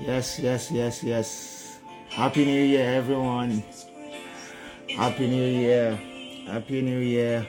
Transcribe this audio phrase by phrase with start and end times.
[0.00, 1.78] Yes, yes, yes, yes.
[2.08, 3.64] Happy New Year, everyone.
[4.94, 5.96] Happy New Year.
[6.46, 7.44] Happy New Year.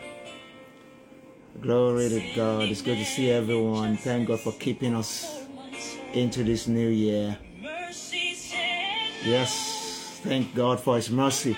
[1.61, 2.63] Glory to God.
[2.63, 3.97] It's good to see everyone.
[3.97, 5.45] Thank God for keeping us
[6.13, 7.37] into this new year.
[9.23, 11.55] Yes, thank God for His mercy.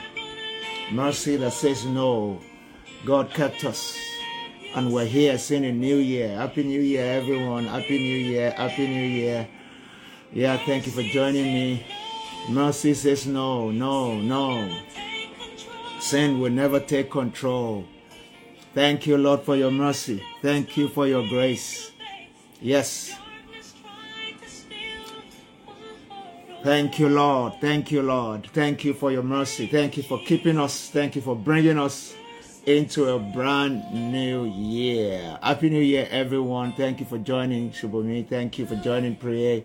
[0.92, 2.42] Mercy that says no.
[3.06, 3.98] God kept us.
[4.76, 6.36] And we're here seeing a new year.
[6.36, 7.66] Happy New Year, everyone.
[7.66, 8.52] Happy New Year.
[8.52, 9.48] Happy New Year.
[10.34, 11.86] Yeah, thank you for joining me.
[12.50, 14.78] Mercy says no, no, no.
[16.00, 17.86] Sin will never take control.
[18.74, 20.24] Thank you, Lord, for your mercy.
[20.42, 21.92] Thank you for your grace.
[22.62, 23.14] Yes.
[26.64, 27.54] Thank you, Lord.
[27.60, 28.48] Thank you, Lord.
[28.54, 29.68] Thank you for your mercy.
[29.68, 30.90] Thank you for keeping us.
[30.90, 32.16] Thank you for bringing us
[32.66, 35.40] into a brand new year.
[35.42, 36.72] Happy New Year, everyone.
[36.74, 38.28] Thank you for joining Shubomi.
[38.30, 39.64] Thank you for joining Prayer.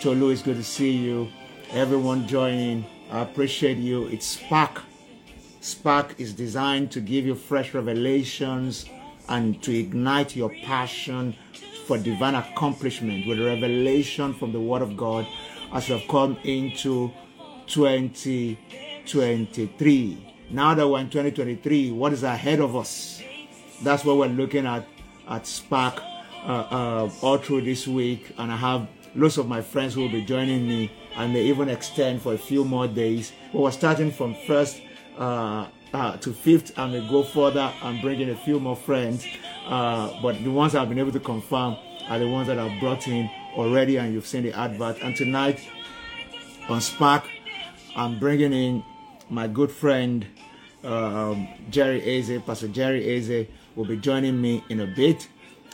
[0.00, 1.28] Tolu, it's good to see you.
[1.72, 4.06] Everyone joining, I appreciate you.
[4.06, 4.80] It's Spark.
[5.60, 8.86] Spark is designed to give you fresh revelations
[9.28, 11.36] and to ignite your passion
[11.86, 15.26] for divine accomplishment with revelation from the Word of God
[15.70, 17.12] as you have come into
[17.66, 20.34] 2023.
[20.48, 23.22] Now that we're in 2023, what is ahead of us?
[23.82, 24.88] That's what we're looking at
[25.28, 26.02] at Spark
[26.42, 30.22] uh, uh, all through this week, and I have lots of my friends will be
[30.22, 33.32] joining me, and they even extend for a few more days.
[33.52, 34.80] We're starting from first
[35.18, 39.26] uh, uh, to fifth, and we go further and bring in a few more friends.
[39.66, 41.76] Uh, but the ones I've been able to confirm
[42.08, 45.00] are the ones that I've brought in already, and you've seen the advert.
[45.02, 45.60] And tonight
[46.68, 47.24] on Spark,
[47.96, 48.84] I'm bringing in
[49.28, 50.26] my good friend
[50.84, 55.28] um, Jerry Eze, Pastor Jerry Eze will be joining me in a bit,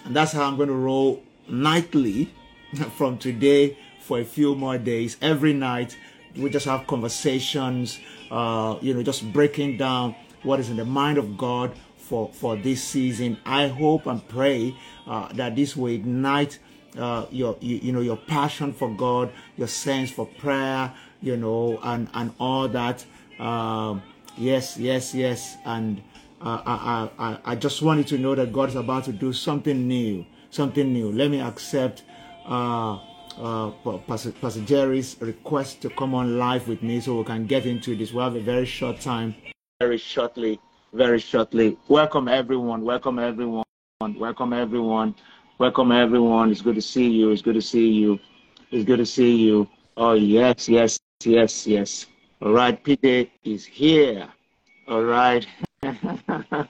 [0.04, 2.32] and that's how I'm going to roll nightly
[2.96, 5.16] from today for a few more days.
[5.20, 5.96] Every night,
[6.36, 7.98] we just have conversations,
[8.30, 12.56] uh, you know, just breaking down what is in the mind of God for, for
[12.56, 13.38] this season.
[13.44, 14.76] I hope and pray
[15.06, 16.58] uh, that this will ignite
[16.96, 21.78] uh, your, you, you know, your passion for God, your sense for prayer, you know,
[21.82, 23.04] and, and all that.
[23.38, 24.02] Um,
[24.36, 25.56] yes, yes, yes.
[25.64, 26.02] And
[26.40, 29.86] uh, I, I, I just wanted to know that God is about to do something
[29.88, 31.12] new, something new.
[31.12, 32.02] Let me accept
[32.46, 32.98] uh,
[33.38, 33.70] uh,
[34.06, 37.96] Pastor, Pastor Jerry's request to come on live with me so we can get into
[37.96, 38.12] this.
[38.12, 39.34] We have a very short time.
[39.80, 40.58] Very shortly,
[40.92, 41.76] very shortly.
[41.88, 42.82] Welcome everyone.
[42.82, 43.64] Welcome everyone.
[44.00, 45.14] Welcome everyone.
[45.58, 46.50] Welcome everyone.
[46.50, 47.30] It's good to see you.
[47.30, 48.18] It's good to see you.
[48.70, 49.68] It's good to see you.
[49.96, 52.06] Oh yes, yes, yes, yes.
[52.42, 54.28] All right, PJ is here.
[54.88, 55.46] All right.
[55.82, 56.68] PJ,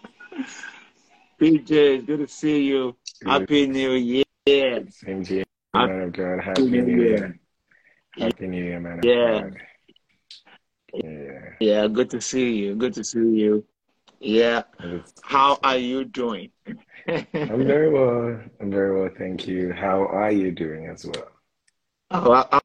[1.41, 2.97] it's good to see you.
[3.25, 4.25] Happy New Year.
[4.91, 5.45] Same to you,
[5.85, 6.41] man of God.
[6.41, 7.39] Happy New Year.
[8.19, 9.41] Happy New Year, man of Yeah.
[9.41, 9.57] God.
[10.95, 11.41] Yeah.
[11.61, 12.75] Yeah, good to see you.
[12.75, 13.65] Good to see you.
[14.21, 14.63] Yeah.
[15.23, 16.51] How are you doing?
[17.09, 18.41] I'm very well.
[18.61, 19.73] I'm very well, thank you.
[19.73, 21.29] How are you doing as well?
[22.11, 22.61] Oh,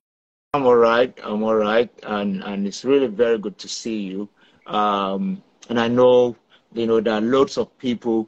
[0.53, 1.17] I'm all right.
[1.23, 4.29] I'm all right, and and it's really very good to see you.
[4.67, 6.35] Um, and I know,
[6.73, 8.27] you know, there are lots of people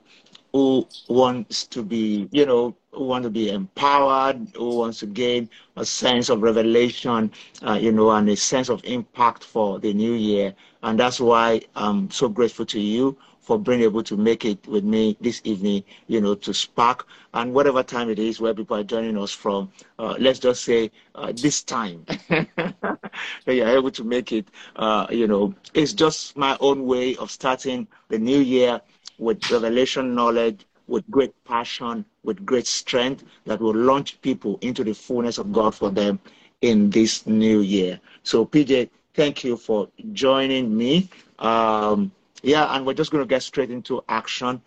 [0.53, 5.49] who wants to be, you know, who want to be empowered, who wants to gain
[5.77, 7.31] a sense of revelation,
[7.67, 10.53] uh, you know, and a sense of impact for the new year.
[10.83, 14.83] And that's why I'm so grateful to you for being able to make it with
[14.85, 18.83] me this evening, you know, to spark and whatever time it is where people are
[18.83, 22.05] joining us from, uh, let's just say uh, this time
[23.45, 24.47] you're able to make it,
[24.77, 28.79] uh, you know, it's just my own way of starting the new year
[29.23, 34.93] with revelation knowledge, with great passion, with great strength that will launch people into the
[34.93, 36.19] fullness of God for them
[36.61, 37.99] in this new year.
[38.23, 41.09] So, PJ, thank you for joining me.
[41.39, 44.61] Um, yeah, and we're just going to get straight into action.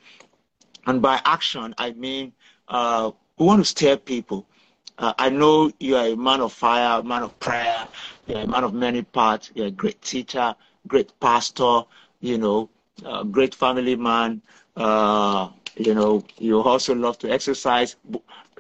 [0.87, 2.33] And by action, I mean
[2.69, 4.47] uh, we want to steer people.
[4.99, 7.87] Uh, I know you are a man of fire, a man of prayer,
[8.27, 10.55] you're a man of many parts, you're a great teacher,
[10.87, 11.83] great pastor,
[12.21, 12.71] you know,
[13.05, 14.43] uh, great family man.
[14.77, 17.97] Uh, you know, you also love to exercise,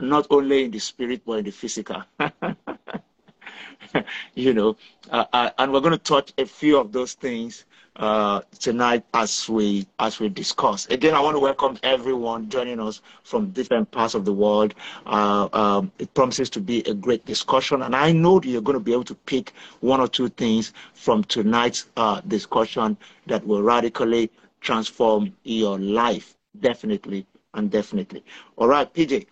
[0.00, 2.02] not only in the spirit, but in the physical.
[4.34, 4.76] you know,
[5.10, 7.64] uh, uh, and we're going to touch a few of those things
[7.96, 10.86] uh, tonight as we as we discuss.
[10.86, 14.74] Again, I want to welcome everyone joining us from different parts of the world.
[15.06, 18.78] Uh, um, it promises to be a great discussion, and I know that you're going
[18.78, 22.96] to be able to pick one or two things from tonight's uh, discussion
[23.26, 26.36] that will radically transform your life.
[26.60, 28.24] Definitely and definitely.
[28.56, 29.26] All right, PJ.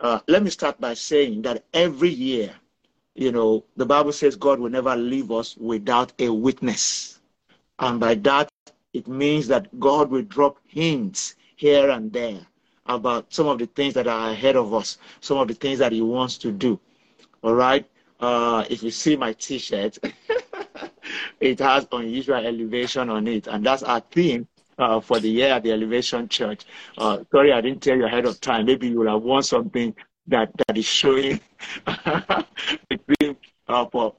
[0.00, 2.54] Uh, let me start by saying that every year
[3.14, 7.19] you know, the Bible says God will never leave us without a witness.
[7.80, 8.50] And by that,
[8.92, 12.40] it means that God will drop hints here and there
[12.86, 15.92] about some of the things that are ahead of us, some of the things that
[15.92, 16.78] He wants to do.
[17.42, 17.86] All right.
[18.20, 19.98] Uh, if you see my T-shirt,
[21.40, 24.46] it has unusual elevation on it, and that's our theme
[24.78, 26.66] uh, for the year at the Elevation Church.
[26.98, 28.66] Uh, sorry, I didn't tell you ahead of time.
[28.66, 29.94] Maybe you will have won something
[30.26, 31.40] that that is showing
[31.86, 32.44] the
[33.18, 33.36] theme
[33.68, 34.14] uh, for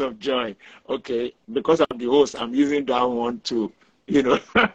[0.00, 0.54] of joy.
[0.88, 3.72] Okay, because I'm the host, I'm using that one to,
[4.06, 4.38] you know,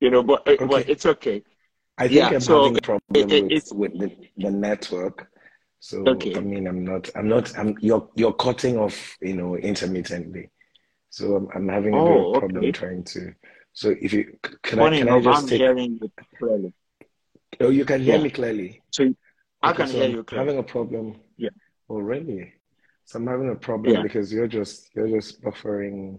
[0.00, 0.66] you know, but eh, okay.
[0.66, 1.42] but it's okay.
[1.98, 5.30] I think yeah, I'm so having a problem it, with, with the, the network.
[5.80, 6.34] So okay.
[6.34, 10.50] I mean, I'm not, I'm not, I'm you're you're cutting off, you know, intermittently.
[11.10, 12.72] So I'm, I'm having a oh, bit of oh, problem okay.
[12.72, 13.34] trying to.
[13.72, 15.60] So if you can, Funny I, can I just I'm take?
[15.60, 16.72] Hearing you clearly.
[17.60, 18.22] Oh, you can hear yeah.
[18.22, 18.82] me clearly.
[18.90, 19.14] So
[19.62, 20.46] I can hear I'm you clearly.
[20.46, 21.16] Having a problem.
[21.36, 21.50] Yeah.
[21.88, 22.52] Oh, really?
[23.04, 24.02] So I'm having a problem yeah.
[24.02, 26.18] because you're just you're just buffering,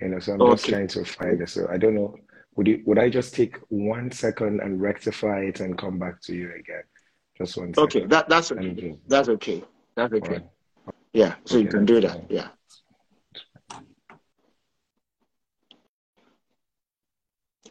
[0.00, 0.18] you know.
[0.18, 0.54] So I'm okay.
[0.54, 1.48] just trying to find it.
[1.48, 2.16] So I don't know.
[2.56, 6.34] Would you would I just take one second and rectify it and come back to
[6.34, 6.82] you again?
[7.36, 7.84] Just one second.
[7.84, 8.98] Okay, that that's okay.
[9.08, 9.62] That's okay.
[9.94, 10.28] That's okay.
[10.28, 10.46] Right.
[11.12, 12.12] Yeah, so okay, you can do that.
[12.12, 12.26] Fine.
[12.30, 12.48] Yeah.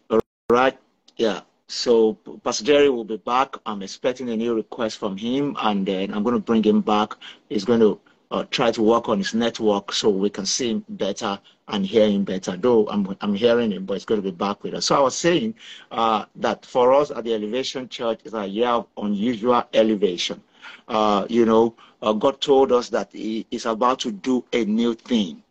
[0.09, 0.19] All
[0.49, 0.77] right.
[1.17, 1.41] Yeah.
[1.67, 2.13] So
[2.43, 3.55] Pastor Jerry will be back.
[3.65, 7.15] I'm expecting a new request from him, and then I'm going to bring him back.
[7.49, 10.85] He's going to uh, try to work on his network so we can see him
[10.89, 12.55] better and hear him better.
[12.55, 14.85] Though I'm, I'm hearing him, but it's going to be back with us.
[14.85, 15.55] So I was saying
[15.91, 20.43] uh, that for us at the Elevation Church is a year of unusual elevation.
[20.87, 24.93] Uh, you know, uh, God told us that He is about to do a new
[24.93, 25.41] thing.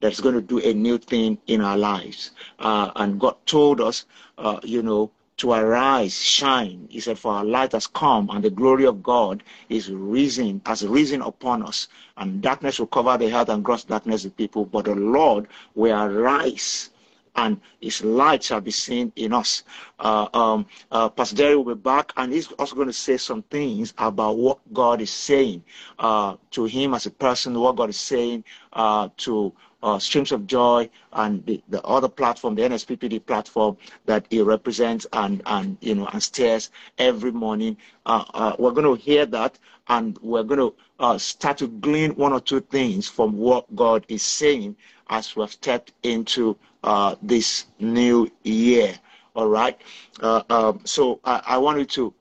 [0.00, 2.32] That's going to do a new thing in our lives.
[2.58, 4.04] Uh, and God told us,
[4.36, 6.86] uh, you know, to arise, shine.
[6.90, 10.86] He said, For our light has come, and the glory of God is risen, has
[10.86, 11.88] risen upon us.
[12.16, 14.64] And darkness will cover the earth and gross darkness the people.
[14.66, 16.90] But the Lord will arise
[17.36, 19.62] and his light shall be seen in us.
[19.98, 23.42] Uh, um, uh, Pastor Jerry will be back, and he's also going to say some
[23.44, 25.64] things about what God is saying
[25.98, 28.44] uh, to him as a person, what God is saying
[28.74, 29.52] uh, to
[29.82, 33.76] uh, Streams of Joy and the, the other platform, the NSPPD platform
[34.06, 37.76] that he represents and, and you know, and steers every morning.
[38.06, 39.58] Uh, uh, we're going to hear that
[39.88, 44.04] and we're going to uh, start to glean one or two things from what God
[44.08, 44.76] is saying
[45.10, 48.94] as we've stepped into uh, this new year.
[49.34, 49.80] All right.
[50.20, 52.12] Uh, um, so I, I wanted to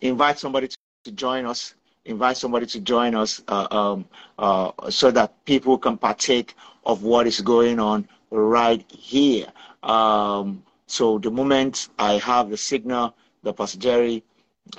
[0.00, 1.74] invite somebody to, to join us
[2.06, 4.04] invite somebody to join us uh, um,
[4.38, 6.54] uh, so that people can partake
[6.86, 9.46] of what is going on right here.
[9.82, 14.22] Um, so the moment I have the signal, the Jerry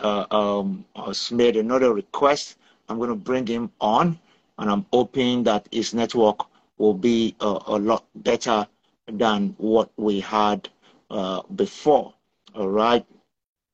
[0.01, 2.57] uh, um, has made another request,
[2.89, 4.19] I'm going to bring him on,
[4.57, 6.45] and I'm hoping that his network
[6.77, 8.65] will be a, a lot better
[9.07, 10.69] than what we had
[11.09, 12.13] uh, before.
[12.55, 13.05] All right.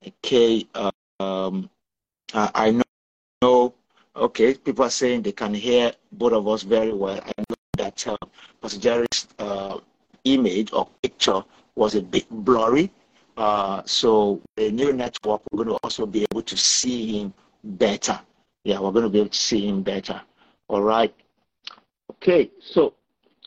[0.06, 0.68] Okay.
[1.19, 1.69] Um,
[2.33, 2.81] I, I
[3.41, 3.74] know.
[4.15, 7.19] Okay, people are saying they can hear both of us very well.
[7.95, 8.25] That uh,
[8.61, 9.79] Pastor Jerry's uh,
[10.23, 11.43] image or picture
[11.75, 12.91] was a bit blurry.
[13.35, 18.19] Uh, so the new network, we're going to also be able to see him better.
[18.63, 20.21] Yeah, we're going to be able to see him better.
[20.67, 21.13] All right.
[22.12, 22.93] Okay, so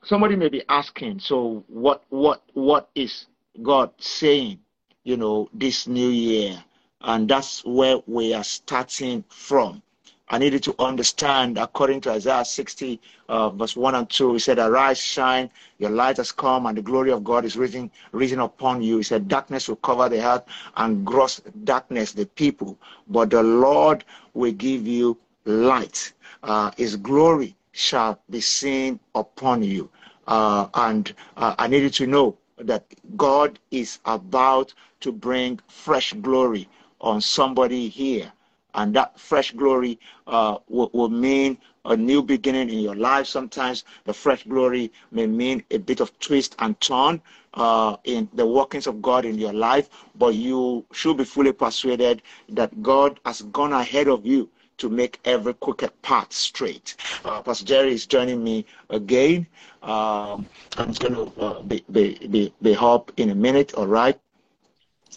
[0.04, 3.26] somebody may be asking, so what, what, what is
[3.62, 4.58] God saying?
[5.04, 6.62] You know, this new year,
[7.00, 9.82] and that's where we are starting from.
[10.28, 14.58] I needed to understand, according to Isaiah 60, uh, verse 1 and 2, he said,
[14.58, 18.82] Arise, shine, your light has come, and the glory of God is risen, risen upon
[18.82, 18.96] you.
[18.96, 20.42] He said, Darkness will cover the earth,
[20.76, 22.76] and gross darkness the people.
[23.06, 24.04] But the Lord
[24.34, 26.12] will give you light.
[26.42, 29.88] Uh, his glory shall be seen upon you.
[30.26, 32.84] Uh, and uh, I needed to know that
[33.16, 36.68] God is about to bring fresh glory
[37.00, 38.32] on somebody here
[38.76, 43.26] and that fresh glory uh, will, will, mean a new beginning in your life.
[43.26, 47.20] Sometimes the fresh glory may mean a bit of twist and turn
[47.54, 52.22] uh, in the workings of God in your life, but you should be fully persuaded
[52.50, 56.96] that God has gone ahead of you to make every crooked path straight.
[57.24, 59.46] Uh, Pastor Jerry is joining me again.
[59.82, 64.18] Um, I'm going to uh, be, be, be, be up in a minute, all right?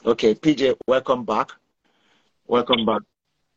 [0.06, 1.52] Okay, PJ, welcome back.
[2.48, 3.02] Welcome back.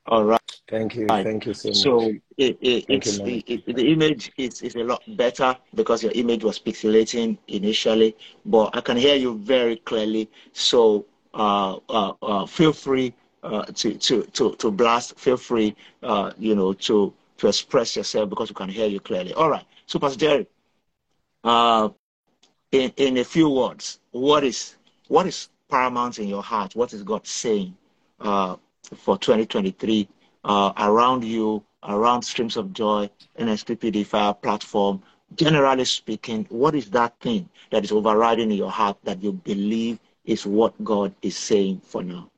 [0.07, 0.41] All right.
[0.69, 1.07] Thank you.
[1.07, 1.25] Right.
[1.25, 1.77] Thank you so much.
[1.79, 6.13] So it, it, it's, you, it, the image is, is a lot better because your
[6.13, 10.29] image was pixelating initially, but I can hear you very clearly.
[10.53, 16.33] So uh, uh, uh, feel free uh, to, to, to, to blast, feel free, uh,
[16.39, 19.33] you know, to, to express yourself because we can hear you clearly.
[19.35, 19.65] All right.
[19.87, 20.47] So, Pastor Jerry,
[21.45, 21.89] uh,
[22.71, 24.77] in, in a few words, what is,
[25.09, 26.75] what is paramount in your heart?
[26.77, 27.77] What is God saying
[28.21, 30.09] uh, for 2023
[30.45, 33.09] uh, around you, around Streams of Joy,
[33.39, 35.03] NSPPD Fire platform?
[35.35, 39.99] Generally speaking, what is that thing that is overriding in your heart that you believe
[40.25, 42.31] is what God is saying for now?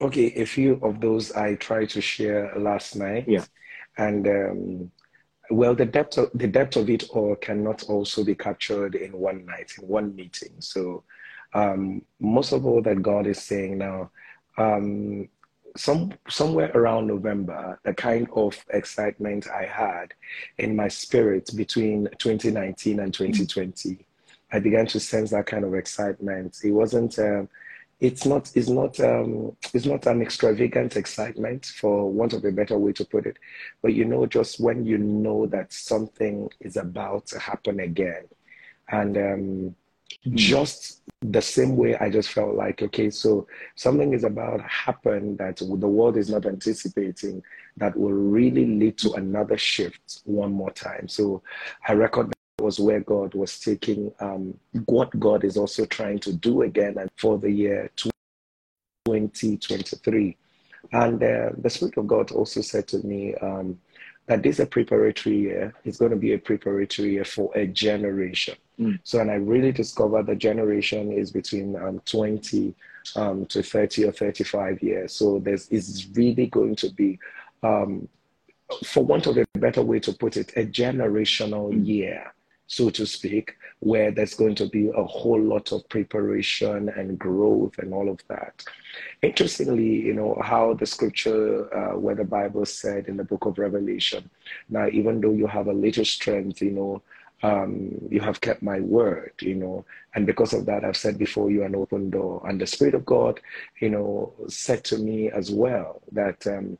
[0.00, 3.24] Okay, a few of those I tried to share last night.
[3.28, 3.44] Yeah.
[3.98, 4.90] And um,
[5.50, 9.44] well, the depth of the depth of it all cannot also be captured in one
[9.44, 10.54] night, in one meeting.
[10.60, 11.02] So
[11.54, 14.10] um, most of all that God is saying now,
[14.56, 15.28] um,
[15.76, 20.14] some somewhere around November, the kind of excitement I had
[20.58, 24.04] in my spirit between 2019 and 2020,
[24.52, 26.58] I began to sense that kind of excitement.
[26.64, 27.18] It wasn't.
[27.18, 27.44] Uh,
[28.00, 32.78] it's not it's not um, it's not an extravagant excitement for want of a better
[32.78, 33.36] way to put it
[33.82, 38.22] but you know just when you know that something is about to happen again
[38.90, 39.68] and um, mm-hmm.
[40.34, 45.36] Just the same way i just felt like okay so something is about to happen
[45.36, 47.42] that the world is not anticipating
[47.76, 51.42] that will really lead to another shift one more time so
[51.88, 56.62] i record was where God was taking um, what God is also trying to do
[56.62, 60.36] again and for the year 2023.
[60.92, 63.78] And uh, the Spirit of God also said to me um,
[64.28, 65.74] that this is a preparatory year.
[65.84, 68.56] It's going to be a preparatory year for a generation.
[68.78, 69.00] Mm.
[69.02, 72.74] So, and I really discovered the generation is between um, 20
[73.16, 75.12] um, to 30 or 35 years.
[75.12, 77.18] So, there's is really going to be
[77.62, 78.08] um,
[78.84, 81.86] for want of a better way to put it, a generational mm.
[81.86, 82.32] year
[82.68, 87.78] so to speak, where there's going to be a whole lot of preparation and growth
[87.78, 88.64] and all of that.
[89.22, 93.58] Interestingly, you know, how the scripture, uh, where the Bible said in the book of
[93.58, 94.28] Revelation,
[94.68, 97.02] now, even though you have a little strength, you know,
[97.44, 101.50] um, you have kept my word, you know, and because of that, I've set before
[101.50, 102.42] you an open door.
[102.48, 103.38] And the Spirit of God,
[103.80, 106.78] you know, said to me as well that um,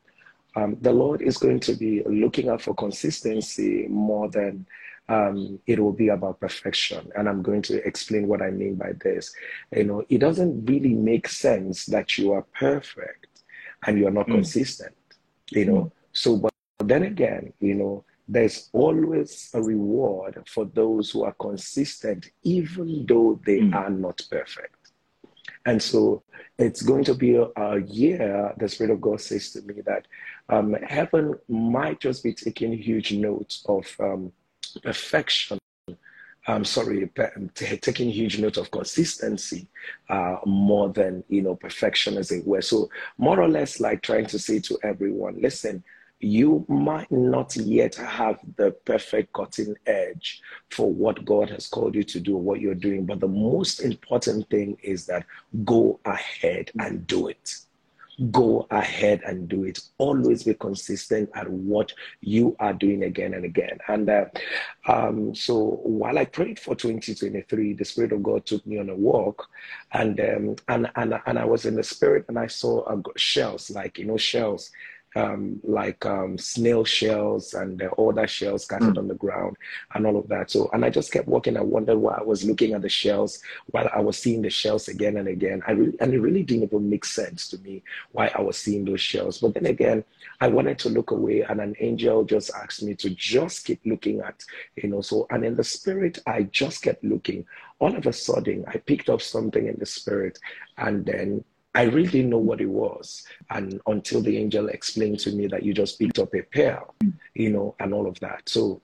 [0.57, 4.67] um, the Lord is going to be looking out for consistency more than
[5.09, 7.11] um, it will be about perfection.
[7.17, 9.35] And I'm going to explain what I mean by this.
[9.75, 13.43] You know, it doesn't really make sense that you are perfect
[13.87, 14.35] and you're not mm.
[14.35, 14.95] consistent,
[15.51, 15.73] you know.
[15.73, 15.93] Mm.
[16.13, 22.31] So, but then again, you know, there's always a reward for those who are consistent,
[22.43, 23.75] even though they mm.
[23.75, 24.75] are not perfect.
[25.65, 26.23] And so
[26.59, 30.07] it's going to be a, a, year, the Spirit of God says to me that
[30.49, 34.33] um, heaven might just be taking huge notes of um,
[34.83, 35.59] perfection.
[36.47, 37.11] I'm sorry,
[37.55, 39.69] taking huge note of consistency
[40.09, 42.63] uh, more than you know perfection, as it were.
[42.63, 45.85] So more or less, like trying to say to everyone, listen,
[46.21, 52.03] you might not yet have the perfect cutting edge for what God has called you
[52.05, 55.27] to do, what you're doing, but the most important thing is that
[55.65, 57.59] go ahead and do it
[58.31, 59.81] go ahead and do it.
[59.99, 63.79] Always be consistent at what you are doing again and again.
[63.87, 64.25] And uh,
[64.87, 68.95] um, so while I prayed for 2023, the Spirit of God took me on a
[68.95, 69.49] walk,
[69.93, 73.71] and um, and and and I was in the Spirit, and I saw uh, shells,
[73.71, 74.71] like you know shells
[75.17, 78.99] um, like um, snail shells and uh, other shells scattered mm.
[78.99, 79.57] on the ground
[79.95, 80.51] and all of that.
[80.51, 81.57] So, and I just kept walking.
[81.57, 84.89] I wondered why I was looking at the shells while I was seeing the shells
[84.89, 85.63] again and again.
[85.67, 88.85] I really, and it really didn't even make sense to me why I was seeing
[88.85, 89.39] those shells.
[89.39, 90.05] But then again,
[90.41, 94.21] I wanted to look away, and an angel just asked me to just keep looking
[94.21, 94.45] at,
[94.77, 95.01] you know.
[95.01, 97.45] So, and in the spirit, I just kept looking.
[97.81, 100.39] All of a sudden, I picked up something in the spirit,
[100.77, 101.45] and then
[101.79, 103.23] I really didn't know what it was.
[103.51, 106.97] And until the angel explained to me that you just picked up a pearl,
[107.35, 108.49] you know, and all of that.
[108.49, 108.83] So,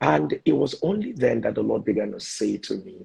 [0.00, 3.04] and it was only then that the Lord began to say to me,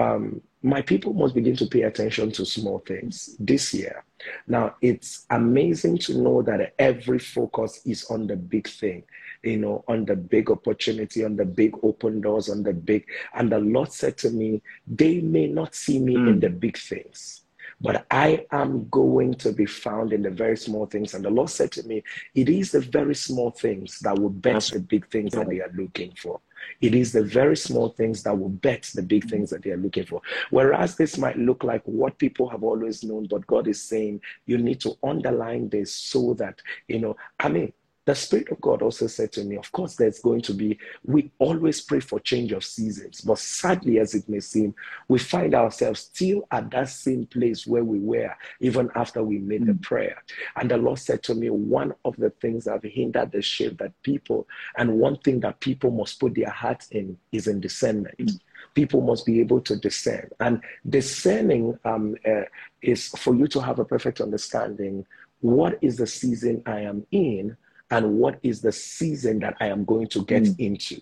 [0.00, 4.04] um, my people must begin to pay attention to small things this year.
[4.48, 9.04] Now, it's amazing to know that every focus is on the big thing,
[9.44, 13.06] you know, on the big opportunity, on the big open doors, on the big.
[13.32, 16.30] And the Lord said to me, they may not see me mm.
[16.30, 17.42] in the big things
[17.80, 21.14] but I am going to be found in the very small things.
[21.14, 22.02] And the Lord said to me,
[22.34, 25.72] It is the very small things that will bet the big things that they are
[25.74, 26.40] looking for.
[26.80, 29.76] It is the very small things that will bet the big things that they are
[29.76, 30.22] looking for.
[30.50, 34.58] Whereas this might look like what people have always known, but God is saying you
[34.58, 37.72] need to underline this so that, you know, I mean,
[38.06, 41.30] the Spirit of God also said to me, Of course, there's going to be, we
[41.38, 44.74] always pray for change of seasons, but sadly, as it may seem,
[45.08, 49.62] we find ourselves still at that same place where we were even after we made
[49.62, 49.66] mm.
[49.66, 50.22] the prayer.
[50.54, 53.78] And the Lord said to me, One of the things that have hindered the shift
[53.78, 54.46] that people,
[54.78, 58.16] and one thing that people must put their hearts in is in discernment.
[58.18, 58.40] Mm
[58.74, 60.28] people must be able to discern.
[60.38, 62.42] And discerning um, uh,
[62.82, 65.06] is for you to have a perfect understanding
[65.40, 67.56] what is the season I am in
[67.90, 70.58] and what is the season that I am going to get mm.
[70.58, 71.00] into.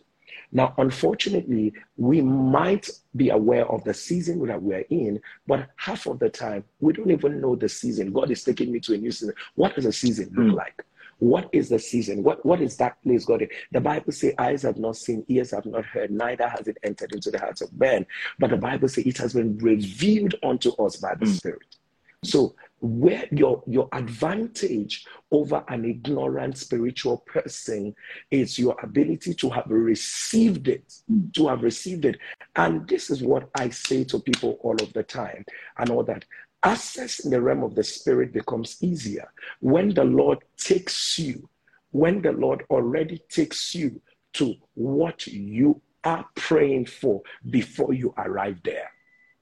[0.53, 6.21] Now, unfortunately, we might be aware of the season that we're in, but half of
[6.21, 8.13] the time, we don't even know the season.
[8.13, 9.35] God is taking me to a new season.
[9.57, 10.57] What does a season look mm.
[10.57, 10.85] like?
[11.19, 12.23] What is the season?
[12.23, 13.49] What, what is that place God in?
[13.73, 17.13] The Bible says, eyes have not seen, ears have not heard, neither has it entered
[17.13, 18.07] into the hearts of men.
[18.39, 21.37] But the Bible says it has been revealed unto us by the mm.
[21.37, 21.77] Spirit.
[22.25, 27.95] So where your your advantage over an ignorant spiritual person
[28.31, 30.93] is your ability to have received it
[31.33, 32.19] to have received it.
[32.57, 35.47] And this is what i say to people all of the time.
[35.79, 36.27] And all that
[36.63, 41.47] access in the realm of the spirit becomes easier when the lord takes you
[41.91, 44.01] when the lord already takes you
[44.33, 48.91] to what you are praying for before you arrive there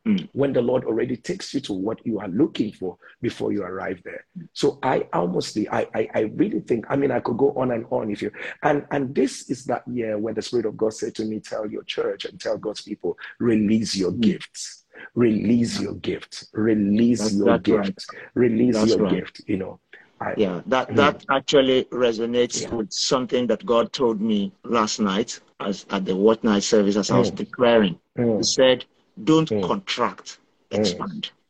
[0.05, 0.29] Mm.
[0.33, 4.03] when the Lord already takes you to what you are looking for before you arrive
[4.05, 4.27] there.
[4.53, 7.87] So I almost, I, I, I really think, I mean, I could go on and
[7.89, 8.33] on if you,
[8.65, 11.71] and, and this is that year when the Spirit of God said to me, tell
[11.71, 14.23] your church and tell God's people, release your mm.
[14.23, 18.23] gifts, release your gift, release that's, your that's gift, right.
[18.35, 19.15] release that's your right.
[19.15, 19.79] gift, you know.
[20.21, 20.97] I, yeah, that, mm.
[20.97, 22.75] that actually resonates yeah.
[22.75, 27.11] with something that God told me last night as at the what night service as
[27.13, 27.37] I was mm.
[27.37, 28.01] declaring.
[28.19, 28.39] Mm.
[28.39, 28.85] He said,
[29.25, 29.67] don't mm.
[29.67, 30.39] contract,
[30.71, 30.79] mm.
[30.79, 31.31] expand.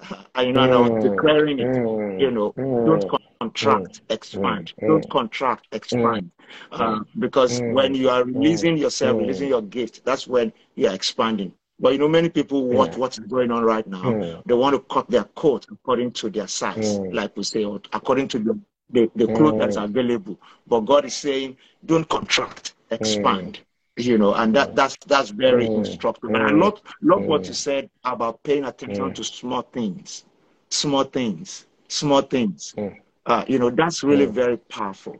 [0.00, 0.46] Mm.
[0.46, 1.10] you know, and I was hmm.
[1.10, 2.20] declaring it, mm.
[2.20, 3.16] you know, don't hmm.
[3.40, 4.12] contract, hmm.
[4.12, 4.72] expand.
[4.80, 6.30] Don't contract, expand.
[6.70, 11.52] Uh, because when you are releasing yourself, releasing your gift, that's when you are expanding.
[11.78, 14.42] But you know, many people watch what's going on right now.
[14.44, 18.28] They want to cut their coat according to their size, like we say, or according
[18.28, 18.58] to the,
[18.90, 20.38] the, the clothes that's available.
[20.66, 23.60] But God is saying, don't contract, expand
[23.96, 25.78] you know, and that that's that's very mm.
[25.78, 26.30] instructive.
[26.30, 26.62] And I mm.
[26.62, 27.26] love love mm.
[27.26, 29.14] what you said about paying attention mm.
[29.14, 30.24] to small things,
[30.70, 32.74] small things, small things.
[32.76, 33.00] Mm.
[33.24, 34.32] Uh, you know, that's really mm.
[34.32, 35.16] very powerful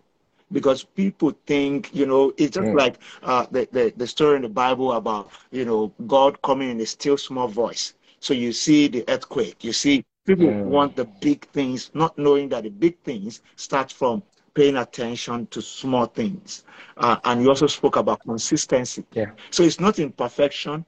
[0.52, 4.48] because people think, you know, it's just like uh, the, the the story in the
[4.48, 7.94] Bible about you know God coming in a still small voice.
[8.20, 12.64] So you see the earthquake, you see people want the big things, not knowing that
[12.64, 14.22] the big things start from
[14.56, 16.64] paying attention to small things.
[16.96, 19.04] Uh, and you also spoke about consistency.
[19.12, 19.30] Yeah.
[19.50, 20.84] So it's not in perfection,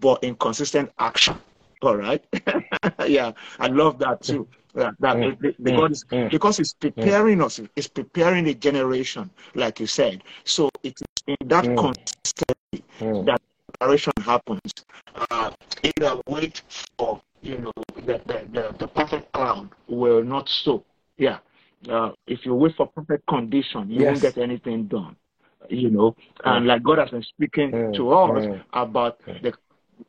[0.00, 1.36] but in consistent action.
[1.82, 2.24] All right.
[3.06, 4.48] yeah, I love that too.
[4.74, 5.54] Yeah, that mm.
[5.62, 6.30] because, mm.
[6.30, 10.22] because it's preparing us, it's preparing a generation, like you said.
[10.44, 11.76] So it's in that mm.
[11.76, 13.26] consistency mm.
[13.26, 13.42] that
[13.78, 14.72] preparation happens.
[15.30, 15.50] Uh,
[15.82, 16.62] either wait
[16.96, 20.84] for you know the, the, the, the perfect cloud will not sow.
[21.16, 21.38] Yeah,
[21.88, 24.06] uh, if you wait for perfect condition, you yes.
[24.06, 25.16] won't get anything done.
[25.68, 27.94] You know, and like God has been speaking mm.
[27.94, 28.62] to us mm.
[28.72, 29.52] about the,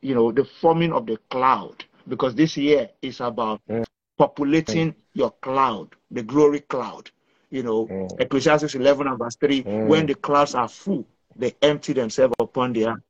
[0.01, 3.85] you know, the forming of the cloud, because this year is about mm.
[4.17, 7.11] populating your cloud, the glory cloud.
[7.49, 8.07] You know.
[8.17, 11.05] Ecclesiastes 11 and verse 3, when the clouds are full,
[11.35, 13.01] they empty themselves upon the earth.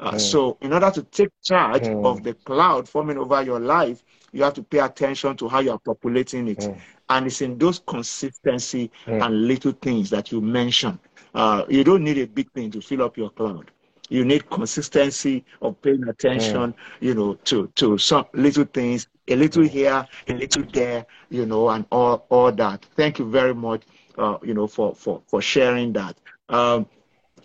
[0.00, 4.02] Uh, so, in order to take charge of the cloud forming over your life,
[4.32, 6.58] you have to pay attention to how you are populating it.
[6.58, 6.80] Mm.
[7.10, 9.24] And it's in those consistency mm.
[9.24, 10.98] and little things that you mention.
[11.34, 13.70] Uh, you don't need a big thing to fill up your cloud.
[14.08, 16.74] You need consistency of paying attention, mm.
[17.00, 21.68] you know, to, to some little things, a little here, a little there, you know,
[21.70, 22.86] and all, all that.
[22.96, 23.82] Thank you very much,
[24.16, 26.16] uh, you know, for, for, for sharing that.
[26.48, 26.86] Um,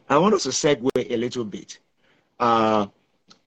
[0.10, 1.80] I want us to segue a little bit.
[2.40, 2.86] Uh,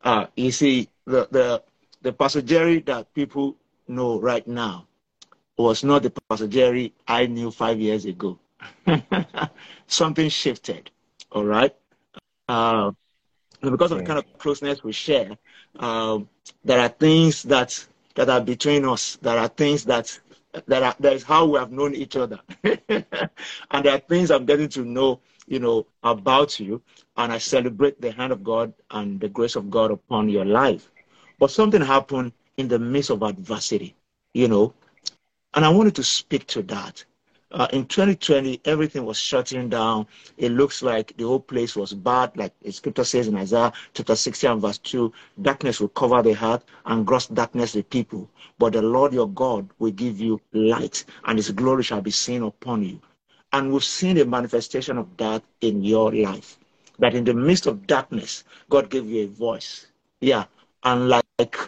[0.02, 1.62] uh, you see, the, the,
[2.02, 4.87] the Pastor Jerry that people know right now
[5.58, 8.38] was not the Pastor Jerry I knew five years ago.
[9.86, 10.90] Something shifted,
[11.32, 11.74] all right?
[12.48, 12.92] Uh,
[13.62, 15.36] because of the kind of closeness we share,
[15.78, 16.18] uh,
[16.64, 19.16] there are things that that are between us.
[19.20, 20.18] There are things that
[20.66, 24.46] that are that is how we have known each other, and there are things I'm
[24.46, 26.80] getting to know, you know, about you,
[27.16, 30.90] and I celebrate the hand of God and the grace of God upon your life.
[31.38, 33.96] But something happened in the midst of adversity,
[34.34, 34.74] you know,
[35.54, 37.04] and I wanted to speak to that.
[37.50, 40.06] Uh, in 2020, everything was shutting down.
[40.36, 44.14] It looks like the whole place was bad, like the scripture says in Isaiah chapter
[44.14, 48.28] 60 and verse 2 darkness will cover the heart and gross darkness the people.
[48.58, 52.42] But the Lord your God will give you light, and his glory shall be seen
[52.42, 53.00] upon you.
[53.52, 56.58] And we've seen a manifestation of that in your life.
[56.98, 59.86] That in the midst of darkness, God gave you a voice.
[60.20, 60.44] Yeah.
[60.84, 61.24] And like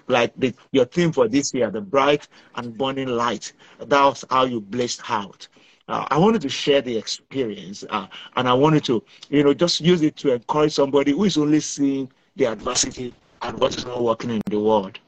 [0.09, 4.61] like the, your theme for this year, the bright and burning light, That's how you
[4.61, 5.49] blazed out.
[5.89, 9.81] Uh, I wanted to share the experience, uh, and I wanted to, you know, just
[9.81, 14.03] use it to encourage somebody who is only seeing the adversity and what is not
[14.03, 14.99] working in the world.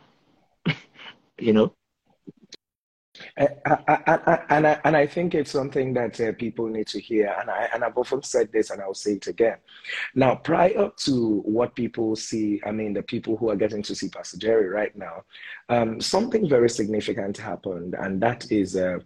[1.39, 1.73] you know.
[3.39, 7.51] I, and I, and I think it's something that uh, people need to hear, and
[7.51, 9.57] I and I've often said this, and I'll say it again.
[10.15, 14.09] Now, prior to what people see, I mean, the people who are getting to see
[14.09, 15.25] Pastor Jerry right now,
[15.69, 18.99] um, something very significant happened, and that is uh,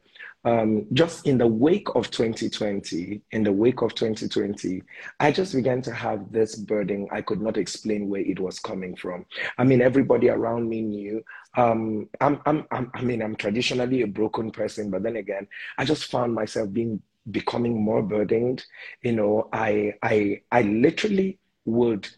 [0.46, 4.80] um, just in the wake of 2020, in the wake of 2020,
[5.18, 7.08] I just began to have this burden.
[7.10, 9.26] I could not explain where it was coming from.
[9.58, 11.24] I mean, everybody around me knew.
[11.56, 15.46] Um, I'm, I'm, I'm, I mean, I'm traditionally a broken person, but then again,
[15.78, 18.64] I just found myself being becoming more burdened.
[19.02, 22.08] You know, I, I, I literally would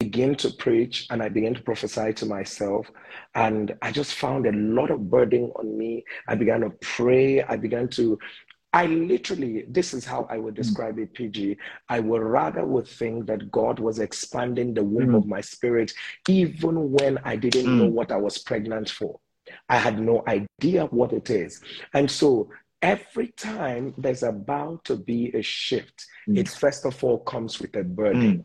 [0.00, 2.90] begin to preach and I began to prophesy to myself.
[3.34, 6.04] And I just found a lot of burden on me.
[6.26, 7.42] I began to pray.
[7.42, 8.18] I began to,
[8.72, 11.58] I literally, this is how I would describe it, PG.
[11.88, 15.16] I would rather would think that God was expanding the womb mm.
[15.16, 15.92] of my spirit,
[16.28, 17.78] even when I didn't mm.
[17.78, 19.20] know what I was pregnant for.
[19.68, 21.60] I had no idea what it is.
[21.92, 26.38] And so every time there's about to be a shift, mm.
[26.38, 28.38] it first of all comes with a burden.
[28.38, 28.44] Mm.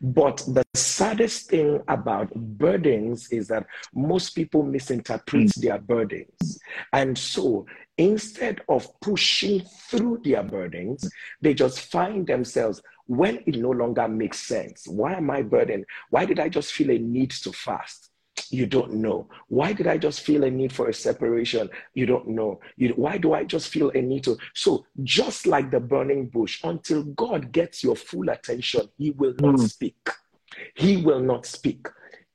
[0.00, 5.54] But the saddest thing about burdens is that most people misinterpret mm.
[5.62, 6.58] their burdens.
[6.92, 7.66] And so
[8.02, 11.08] instead of pushing through their burdens,
[11.40, 14.86] they just find themselves when it no longer makes sense.
[14.88, 15.84] Why am I burdened?
[16.10, 18.10] Why did I just feel a need to fast?
[18.50, 19.28] You don't know.
[19.48, 21.70] Why did I just feel a need for a separation?
[21.94, 22.60] You don't know.
[22.76, 24.36] You, why do I just feel a need to?
[24.54, 29.56] So, just like the burning bush, until God gets your full attention, He will not
[29.56, 29.68] mm.
[29.68, 30.08] speak.
[30.74, 31.86] He will not speak.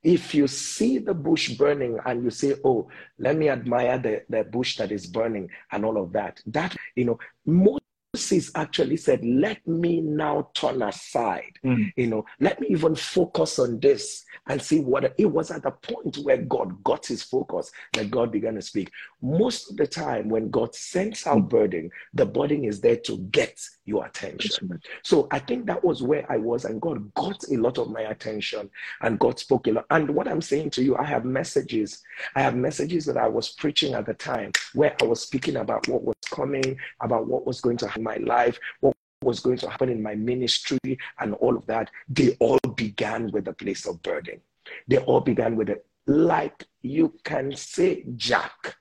[0.02, 4.44] If you see the bush burning and you say, Oh, let me admire the, the
[4.44, 7.82] bush that is burning and all of that, that, you know, most
[8.14, 11.58] Moses actually said, Let me now turn aside.
[11.64, 11.92] Mm.
[11.96, 15.70] You know, let me even focus on this and see what it was at the
[15.70, 18.90] point where God got his focus that God began to speak.
[19.20, 21.48] Most of the time, when God sends out mm.
[21.50, 24.80] burden, the burden is there to get your attention.
[25.02, 28.02] So I think that was where I was, and God got a lot of my
[28.02, 28.70] attention,
[29.00, 29.86] and God spoke a lot.
[29.90, 32.02] And what I'm saying to you, I have messages.
[32.36, 35.88] I have messages that I was preaching at the time where I was speaking about
[35.88, 39.58] what was coming, about what was going to happen in my life, what was going
[39.58, 41.90] to happen in my ministry, and all of that.
[42.08, 44.40] They all began with a place of burden.
[44.86, 45.86] They all began with it.
[46.06, 48.76] Like you can say, Jack,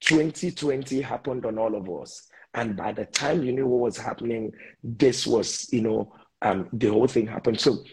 [0.00, 2.28] 2020 happened on all of us.
[2.56, 6.88] And by the time you knew what was happening, this was, you know, um, the
[6.88, 7.60] whole thing happened.
[7.60, 7.84] So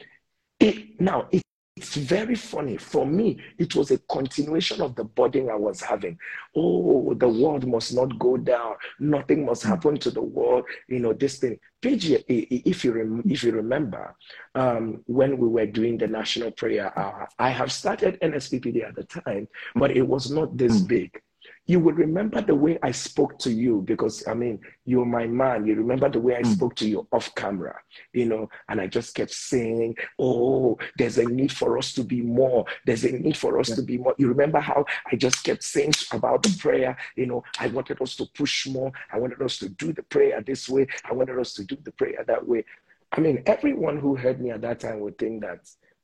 [0.59, 1.43] it, now it
[1.75, 2.77] it's very funny.
[2.77, 6.17] For me, it was a continuation of the burden I was having.
[6.55, 8.75] Oh, the world must not go down.
[8.99, 10.65] Nothing must happen to the world.
[10.87, 11.59] You know, this thing.
[11.81, 14.15] PG, if you, if you remember,
[14.55, 19.03] um, when we were doing the National Prayer Hour, I have started NSPPD at the
[19.03, 20.87] time, but it was not this hmm.
[20.87, 21.21] big
[21.65, 25.65] you will remember the way I spoke to you because I mean, you're my man.
[25.65, 26.53] You remember the way I mm.
[26.53, 27.79] spoke to you off camera,
[28.11, 32.21] you know, and I just kept saying, Oh, there's a need for us to be
[32.21, 32.65] more.
[32.85, 33.75] There's a need for us yeah.
[33.75, 34.13] to be more.
[34.17, 38.15] You remember how I just kept saying about the prayer, you know, I wanted us
[38.17, 38.91] to push more.
[39.11, 40.87] I wanted us to do the prayer this way.
[41.05, 42.65] I wanted us to do the prayer that way.
[43.13, 45.59] I mean, everyone who heard me at that time would think that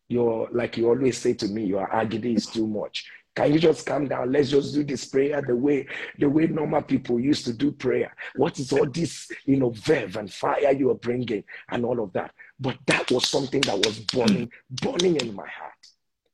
[0.07, 3.09] you're like you always say to me, your agony is too much.
[3.39, 4.33] Can you just calm down?
[4.33, 8.13] Let's just do this prayer the way the way normal people used to do prayer.
[8.35, 12.11] What is all this, you know, verve and fire you are bringing and all of
[12.11, 12.33] that?
[12.59, 15.71] But that was something that was burning, burning in my heart.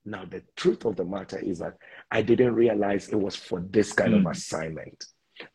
[0.03, 1.77] Now, the truth of the matter is that
[2.09, 4.21] I didn't realize it was for this kind mm.
[4.21, 5.05] of assignment.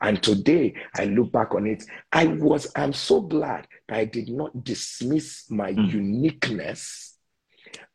[0.01, 1.83] And today I look back on it,
[2.13, 5.91] I was, I'm so glad that I did not dismiss my mm.
[5.91, 7.17] uniqueness.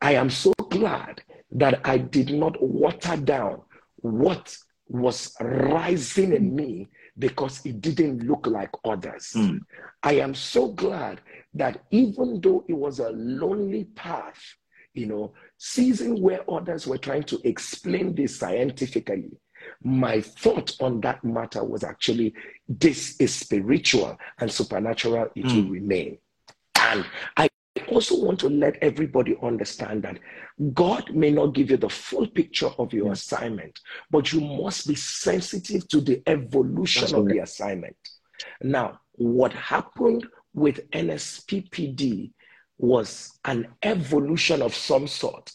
[0.02, 1.22] I am so glad
[1.56, 3.62] that I did not water down
[3.98, 4.56] what
[4.88, 9.32] was rising in me because it didn't look like others.
[9.36, 9.62] Mm.
[10.04, 11.22] I am so glad
[11.54, 14.39] that even though it was a lonely path,
[14.94, 19.32] you know, season where others were trying to explain this scientifically,
[19.82, 22.34] my thought on that matter was actually
[22.68, 25.56] this is spiritual and supernatural, it mm.
[25.56, 26.18] will remain.
[26.78, 27.06] And
[27.38, 27.48] I
[27.95, 30.19] also want to let everybody understand that
[30.73, 33.79] God may not give you the full picture of your assignment,
[34.12, 37.95] but you must be sensitive to the evolution of the assignment.
[38.62, 42.31] Now, what happened with NSPPD
[42.77, 45.51] was an evolution of some sort.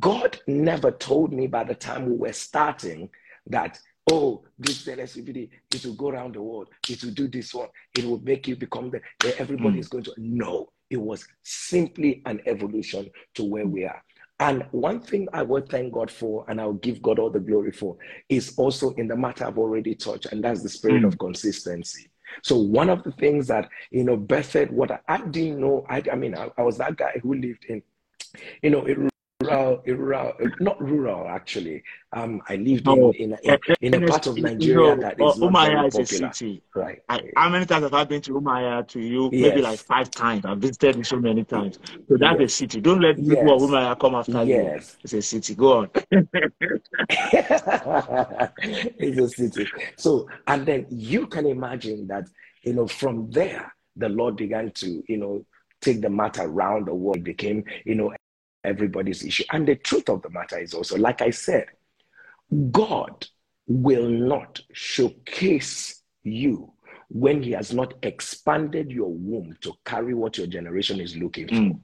[0.00, 3.08] God never told me by the time we were starting
[3.46, 3.78] that,
[4.10, 8.04] oh, this NSPPD, it will go around the world, it will do this one, it
[8.04, 9.00] will make you become the,
[9.38, 9.80] everybody mm.
[9.80, 10.14] is going to.
[10.18, 14.02] No, it was simply an evolution to where we are.
[14.40, 17.72] And one thing I will thank God for, and I'll give God all the glory
[17.72, 17.96] for,
[18.28, 21.08] is also in the matter I've already touched, and that's the spirit mm.
[21.08, 22.10] of consistency.
[22.42, 26.02] So one of the things that you know, Bethel, what I, I didn't know, I,
[26.10, 27.82] I mean, I, I, was that guy who lived in,
[28.62, 29.09] you know,
[29.40, 31.82] rural, rural, not rural actually.
[32.12, 35.18] Um, I lived oh, in in, in, in a part of Nigeria know, that is
[35.18, 36.02] not Umuahia very popular.
[36.02, 36.62] Is a city.
[36.74, 37.02] Right.
[37.08, 39.30] I, how many times have I been to Umuahia to you?
[39.32, 39.50] Yes.
[39.50, 40.44] Maybe like five times.
[40.44, 41.78] I've visited so many times.
[42.08, 42.52] So that's yes.
[42.52, 42.80] a city.
[42.80, 43.50] Don't let people yes.
[43.50, 44.96] of Umuahia come after yes.
[44.98, 44.98] you.
[45.04, 45.54] It's a city.
[45.54, 45.90] Go on.
[48.98, 49.68] it's a city.
[49.96, 52.28] So and then you can imagine that
[52.62, 55.44] you know from there the Lord began to you know
[55.80, 57.18] take the matter around the world.
[57.18, 58.12] It became you know
[58.64, 59.44] everybody's issue.
[59.52, 61.66] And the truth of the matter is also, like I said,
[62.70, 63.26] God
[63.66, 66.72] will not showcase you
[67.08, 71.54] when He has not expanded your womb to carry what your generation is looking for.
[71.54, 71.80] Mm.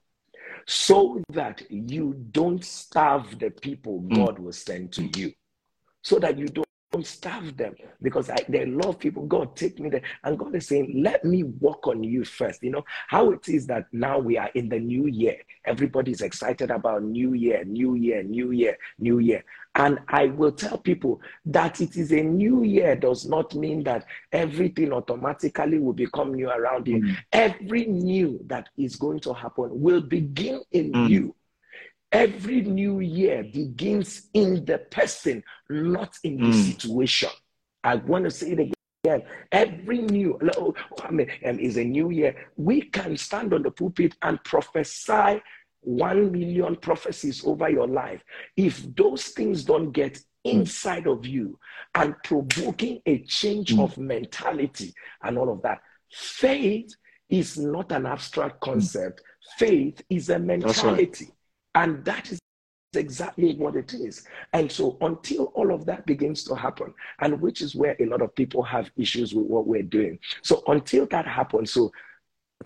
[0.67, 4.17] So that you don't starve the people mm.
[4.17, 5.33] God will send to you.
[6.03, 6.66] So that you don't
[7.05, 9.27] starve them because I, there are a lot of people.
[9.27, 10.03] God, take me there.
[10.25, 12.63] And God is saying, let me work on you first.
[12.63, 15.37] You know how it is that now we are in the new year.
[15.65, 19.45] Everybody's excited about new year, new year, new year, new year.
[19.75, 24.07] And I will tell people that it is a new year does not mean that
[24.33, 27.03] everything automatically will become new around you.
[27.03, 27.17] Mm.
[27.33, 31.09] Every new that is going to happen will begin in mm.
[31.11, 31.35] you
[32.12, 36.73] Every new year begins in the person, not in the mm.
[36.73, 37.31] situation.
[37.83, 38.73] I want to say it
[39.05, 39.23] again.
[39.53, 40.38] Every new,
[41.03, 42.35] I mean, um, is a new year.
[42.57, 45.42] We can stand on the pulpit and prophesy
[45.81, 48.23] one million prophecies over your life.
[48.57, 51.59] If those things don't get inside of you
[51.95, 53.83] and provoking a change mm.
[53.83, 56.95] of mentality and all of that, faith
[57.29, 59.23] is not an abstract concept.
[59.59, 61.29] Faith is a mentality.
[61.77, 62.41] And that is
[62.95, 64.27] exactly what it is.
[64.55, 68.23] And so until all of that begins to happen, and which is where a lot
[68.23, 70.19] of people have issues with what we're doing.
[70.43, 71.93] So until that happens, so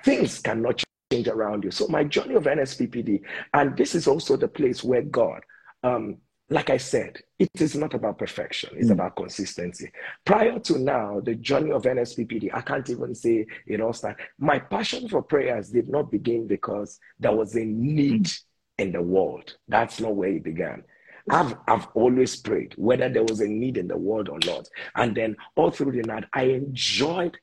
[0.04, 1.72] things cannot change around you.
[1.72, 5.42] So my journey of NSPPD, and this is also the place where God,
[5.82, 6.18] um,
[6.50, 8.92] like I said, it is not about perfection, it's mm.
[8.92, 9.90] about consistency.
[10.24, 14.24] Prior to now, the journey of NSPPD, I can't even say it all started.
[14.38, 18.26] My passion for prayers did not begin because there was a need.
[18.26, 18.42] Mm
[18.80, 19.56] in the world.
[19.68, 20.82] That's not where it began.
[21.30, 24.68] I've, I've always prayed, whether there was a need in the world or not.
[24.96, 27.36] And then all through the night, I enjoyed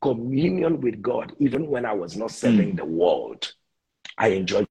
[0.00, 2.76] communion with God, even when I was not serving mm.
[2.76, 3.52] the world.
[4.16, 4.68] I enjoyed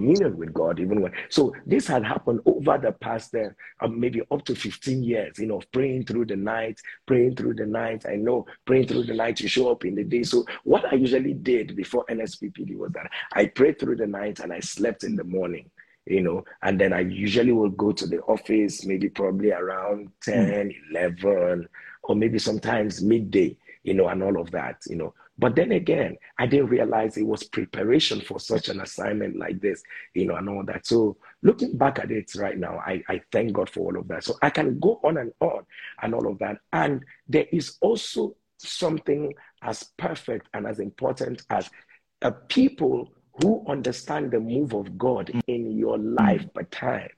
[0.00, 1.12] communion with God, even when.
[1.28, 5.46] So this had happened over the past, uh, um, maybe up to 15 years, you
[5.46, 8.06] know, praying through the night, praying through the night.
[8.08, 10.22] I know praying through the night to show up in the day.
[10.22, 14.52] So what I usually did before NSPPD was that I prayed through the night and
[14.52, 15.70] I slept in the morning
[16.06, 20.72] you know, and then I usually will go to the office maybe probably around 10,
[20.90, 21.68] 11,
[22.02, 25.14] or maybe sometimes midday, you know, and all of that, you know.
[25.40, 29.82] But then again, I didn't realize it was preparation for such an assignment like this,
[30.12, 30.86] you know, and all that.
[30.86, 34.22] So looking back at it right now, I, I thank God for all of that.
[34.22, 35.64] So I can go on and on
[36.02, 36.58] and all of that.
[36.74, 41.70] And there is also something as perfect and as important as
[42.20, 47.08] a people who understand the move of God in your life by time.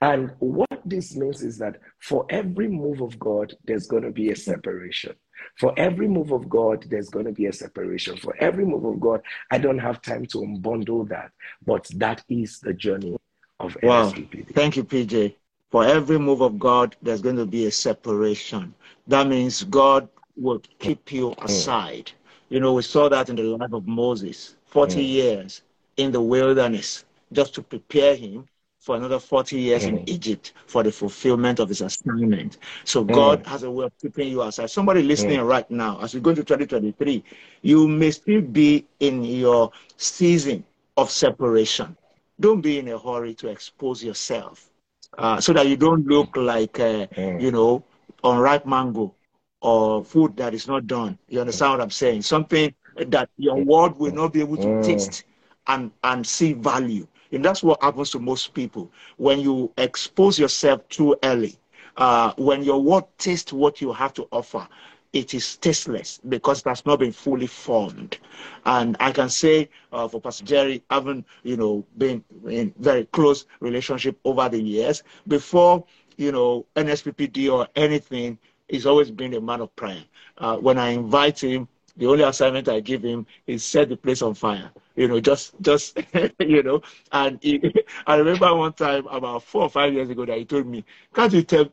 [0.00, 4.32] And what this means is that for every move of God, there's going to be
[4.32, 5.14] a separation.
[5.58, 8.16] For every move of God, there's going to be a separation.
[8.16, 11.30] For every move of God, I don't have time to unbundle that,
[11.66, 13.16] but that is the journey
[13.60, 14.10] of wow.
[14.10, 14.54] NSPPD.
[14.54, 15.34] Thank you, PJ.
[15.70, 18.74] For every move of God, there's going to be a separation.
[19.06, 21.44] That means God will keep you mm.
[21.44, 22.06] aside.
[22.06, 22.12] Mm.
[22.50, 25.08] You know, we saw that in the life of Moses 40 mm.
[25.08, 25.62] years
[25.96, 28.46] in the wilderness just to prepare him
[28.82, 29.88] for another 40 years mm.
[29.88, 32.58] in Egypt for the fulfillment of his assignment.
[32.84, 33.14] So mm.
[33.14, 34.70] God has a way of keeping you aside.
[34.70, 35.48] Somebody listening mm.
[35.48, 37.22] right now, as we go into 2023,
[37.62, 40.64] you may still be in your season
[40.96, 41.96] of separation.
[42.40, 44.68] Don't be in a hurry to expose yourself
[45.16, 47.40] uh, so that you don't look like, uh, mm.
[47.40, 47.84] you know,
[48.24, 49.14] unripe mango
[49.60, 51.16] or food that is not done.
[51.28, 52.22] You understand what I'm saying?
[52.22, 53.64] Something that your mm.
[53.64, 54.84] world will not be able to mm.
[54.84, 55.22] taste
[55.68, 57.06] and, and see value.
[57.32, 58.90] And that's what happens to most people.
[59.16, 61.56] When you expose yourself too early,
[61.96, 64.66] uh, when your word tastes what you have to offer,
[65.12, 68.18] it is tasteless because it has not been fully formed.
[68.64, 73.46] And I can say uh, for Pastor Jerry, having you know been in very close
[73.60, 75.84] relationship over the years, before
[76.16, 80.02] you know NSPPD or anything, he's always been a man of prayer.
[80.38, 84.22] Uh, when I invite him, the only assignment I give him is set the place
[84.22, 84.70] on fire.
[84.96, 85.98] You know, just just
[86.38, 86.82] you know.
[87.12, 87.60] And he,
[88.06, 91.32] I remember one time about four or five years ago that he told me, "Can't
[91.32, 91.66] you tell?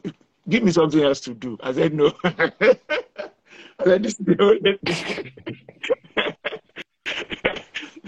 [0.48, 2.52] Give me something else to do." I said, "No." I
[3.84, 5.32] said, "This is the only thing."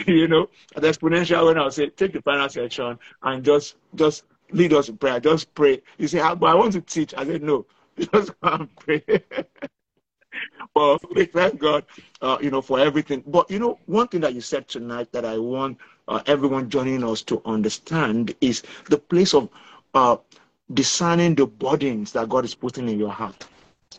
[0.07, 4.73] you know, the exponential when I say take the final section and just just lead
[4.73, 5.81] us in prayer, just pray.
[5.97, 7.13] You say, ah, but I want to teach.
[7.15, 7.65] I said, no,
[7.97, 9.03] just come and pray.
[10.75, 11.85] Well, we thank God,
[12.21, 13.23] uh, you know, for everything.
[13.27, 17.03] But you know, one thing that you said tonight that I want uh, everyone joining
[17.03, 19.49] us to understand is the place of
[19.93, 20.17] uh,
[20.73, 23.47] discerning the burdens that God is putting in your heart.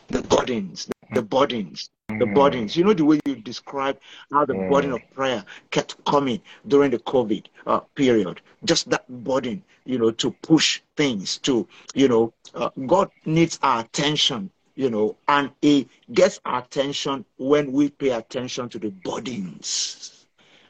[0.07, 2.35] The burdens, the burdens, the mm.
[2.35, 2.75] burdens.
[2.75, 3.99] You know the way you describe
[4.31, 4.69] how the mm.
[4.69, 8.41] burden of prayer kept coming during the COVID uh, period.
[8.65, 13.81] Just that burden, you know, to push things to, you know, uh, God needs our
[13.81, 20.25] attention you know, and it gets our attention when we pay attention to the burdens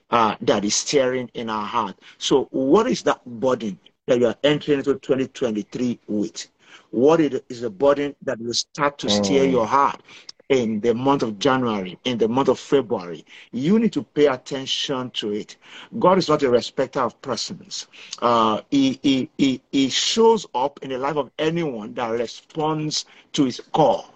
[0.10, 1.96] uh, that is stirring in our heart.
[2.18, 6.48] So, what is that burden that you are entering into 2023 with?
[6.92, 9.52] What is the burden that will start to steer mm.
[9.52, 10.02] your heart
[10.50, 13.26] in the month of January, in the month of February.
[13.52, 15.56] You need to pay attention to it.
[16.00, 17.88] God is not a respecter of persons.
[18.22, 23.46] Uh, he, he, he, he shows up in the life of anyone that responds to
[23.46, 24.14] his call.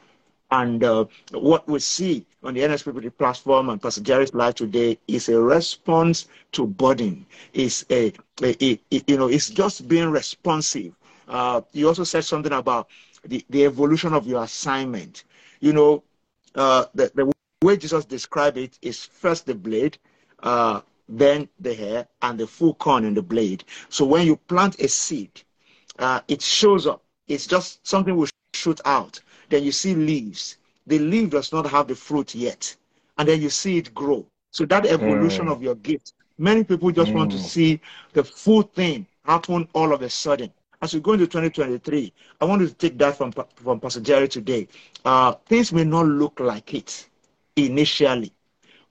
[0.51, 5.27] And uh, what we see on the NSPPD platform and Pastor Jerry's life today is
[5.29, 7.25] a response to burden.
[7.53, 10.93] Is a, a, a, you know, it's just being responsive.
[11.27, 12.87] Uh, you also said something about
[13.25, 15.25] the, the evolution of your assignment.
[15.59, 16.03] You know,
[16.55, 17.31] uh, the, the
[17.63, 19.97] way Jesus described it is first the blade,
[20.43, 23.63] uh, then the hair, and the full corn in the blade.
[23.89, 25.41] So when you plant a seed,
[25.99, 27.03] uh, it shows up.
[27.27, 29.19] It's just something will shoot out.
[29.49, 30.57] Then you see leaves.
[30.87, 32.75] The leaf does not have the fruit yet.
[33.17, 34.25] And then you see it grow.
[34.51, 35.51] So that evolution mm.
[35.51, 37.15] of your gift, many people just mm.
[37.15, 37.45] want to mm.
[37.45, 37.81] see
[38.13, 42.61] the full thing happen all of a sudden as we go into 2023, I want
[42.67, 44.67] to take that from, from Pastor Jerry today.
[45.03, 47.07] Uh, things may not look like it
[47.55, 48.31] initially,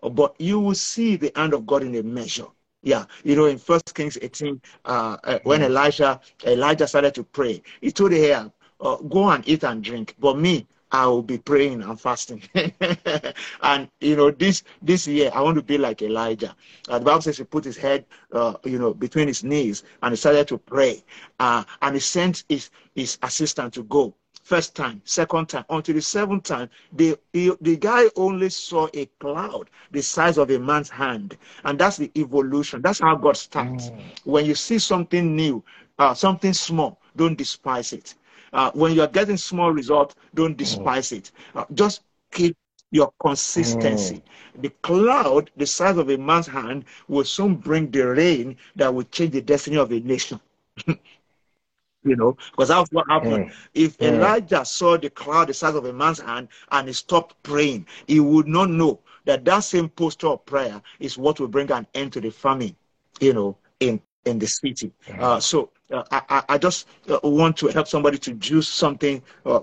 [0.02, 2.46] but you will see the hand of God in a measure.
[2.82, 5.64] Yeah, you know, in First Kings 18, uh, uh, when mm.
[5.64, 10.38] Elijah Elijah started to pray, he told Ahab, uh, "Go and eat and drink, but
[10.38, 12.42] me, I will be praying and fasting.
[13.62, 16.54] and you know, this this year I want to be like Elijah.
[16.88, 20.12] Uh, the Bible says he put his head, uh, you know, between his knees and
[20.12, 21.02] he started to pray.
[21.38, 24.14] Uh, and he sent his his assistant to go.
[24.42, 29.06] First time, second time, until the seventh time, the, the, the guy only saw a
[29.18, 31.36] cloud the size of a man's hand.
[31.64, 32.80] And that's the evolution.
[32.80, 33.90] That's how God starts.
[33.90, 34.00] Mm.
[34.24, 35.64] When you see something new,
[35.98, 38.14] uh, something small, don't despise it
[38.56, 41.30] uh, when you are getting small results, don't despise it.
[41.54, 42.56] Uh, just keep
[42.90, 44.16] your consistency.
[44.58, 44.62] Mm.
[44.62, 49.04] The cloud, the size of a man's hand, will soon bring the rain that will
[49.04, 50.40] change the destiny of a nation.
[50.86, 53.46] you know, because that's what happened.
[53.46, 53.52] Mm.
[53.74, 54.06] If mm.
[54.08, 58.20] Elijah saw the cloud the size of a man's hand and he stopped praying, he
[58.20, 62.14] would not know that that same posture of prayer is what will bring an end
[62.14, 62.74] to the famine,
[63.20, 64.92] you know, in in the city.
[65.18, 69.22] Uh, so uh, I, I, just uh, want to help somebody to do something.
[69.44, 69.60] Uh,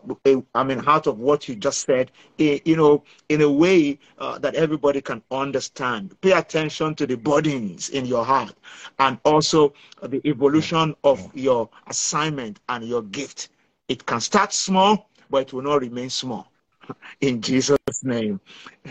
[0.55, 4.55] I mean, out of what you just said, you know, in a way uh, that
[4.55, 6.19] everybody can understand.
[6.21, 8.53] Pay attention to the burdens in your heart,
[8.99, 13.49] and also the evolution of your assignment and your gift.
[13.89, 16.47] It can start small, but it will not remain small.
[17.21, 18.39] In Jesus' name.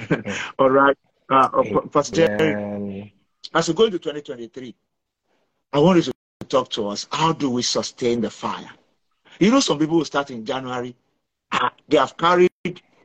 [0.59, 0.97] All right,
[1.31, 1.49] uh,
[1.91, 3.15] Pastor Jerry.
[3.55, 4.75] As we go into 2023,
[5.75, 6.13] I want you to
[6.43, 7.07] talk to us.
[7.13, 8.71] How do we sustain the fire?
[9.39, 10.95] You know, some people will start in January.
[11.51, 12.51] Uh, they have carried,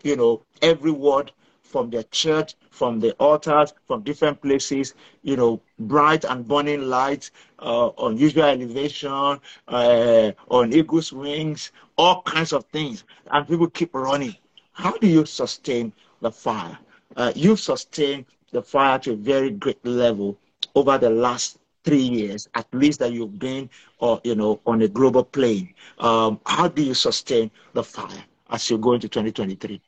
[0.04, 1.32] you know, every word
[1.64, 7.32] from their church, from the altars, from different places, you know, bright and burning lights,
[7.60, 13.04] uh, unusual elevation, uh, on eagle's wings, all kinds of things.
[13.32, 14.36] And people keep running.
[14.72, 16.78] How do you sustain the fire?
[17.16, 20.38] Uh, you've sustained the fire to a very great level
[20.76, 21.58] over the last
[21.88, 23.70] three years at least that you've been
[24.00, 28.70] or you know on a global plane um, how do you sustain the fire as
[28.70, 29.82] you go into 2023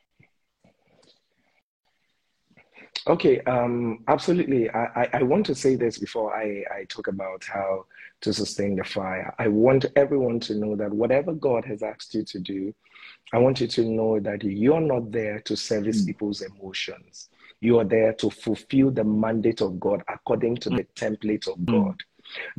[3.07, 4.69] Okay, um, absolutely.
[4.69, 7.85] I, I, I, want to say this before I, I talk about how
[8.21, 9.33] to sustain the fire.
[9.39, 12.73] I want everyone to know that whatever God has asked you to do,
[13.33, 16.07] I want you to know that you're not there to service mm.
[16.07, 17.29] people's emotions.
[17.61, 20.77] You are there to fulfill the mandate of God according to mm.
[20.77, 21.65] the template of mm.
[21.65, 22.03] God.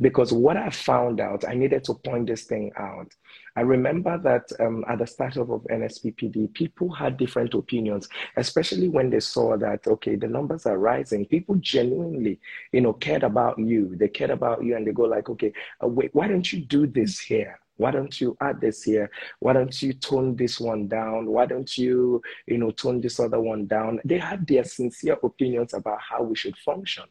[0.01, 3.15] Because what I found out, I needed to point this thing out.
[3.55, 8.89] I remember that um, at the start of, of NSPPD, people had different opinions, especially
[8.89, 11.25] when they saw that, okay, the numbers are rising.
[11.25, 12.39] People genuinely,
[12.73, 13.95] you know, cared about you.
[13.95, 16.85] They cared about you and they go like, okay, uh, wait, why don't you do
[16.85, 17.60] this here?
[17.77, 19.09] Why don't you add this here?
[19.39, 21.25] Why don't you tone this one down?
[21.25, 23.99] Why don't you, you know, tone this other one down?
[24.05, 27.05] They had their sincere opinions about how we should function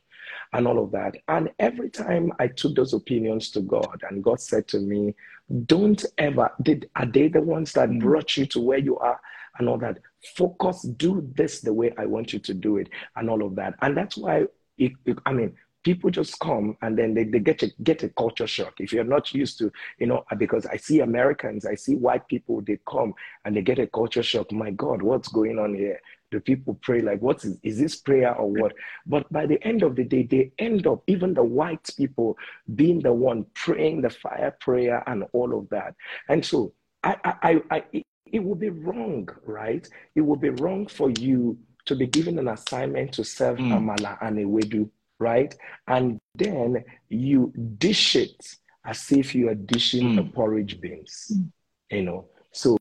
[0.53, 1.17] and all of that.
[1.29, 5.15] And every time I took those opinions to God, and God said to me,
[5.67, 8.01] Don't ever, did are they the ones that mm.
[8.01, 9.21] brought you to where you are?
[9.59, 9.99] And all that.
[10.37, 13.75] Focus, do this the way I want you to do it, and all of that.
[13.83, 14.47] And that's why
[14.79, 18.09] it, it, I mean, people just come and then they, they get a get a
[18.11, 18.75] culture shock.
[18.79, 22.61] If you're not used to you know because i see americans i see white people
[22.61, 23.15] they come
[23.45, 24.53] and they get a culture shock.
[24.53, 26.01] My god what's going on here?
[26.33, 27.01] The people pray?
[27.01, 28.73] Like what is, is this prayer or what?
[29.07, 32.37] But by the end of the day they end up even the white people
[32.75, 35.95] being the one praying the fire prayer and all of that.
[36.29, 36.73] And so
[37.03, 39.89] i i i, I it, it would be wrong right?
[40.15, 43.73] It would be wrong for you to be given an assignment to serve mm.
[43.73, 44.89] amala and a ewedu
[45.21, 45.55] right
[45.87, 50.35] and then you dish it as if you are dishing mm.
[50.35, 51.49] porridge beans mm.
[51.91, 52.77] you know so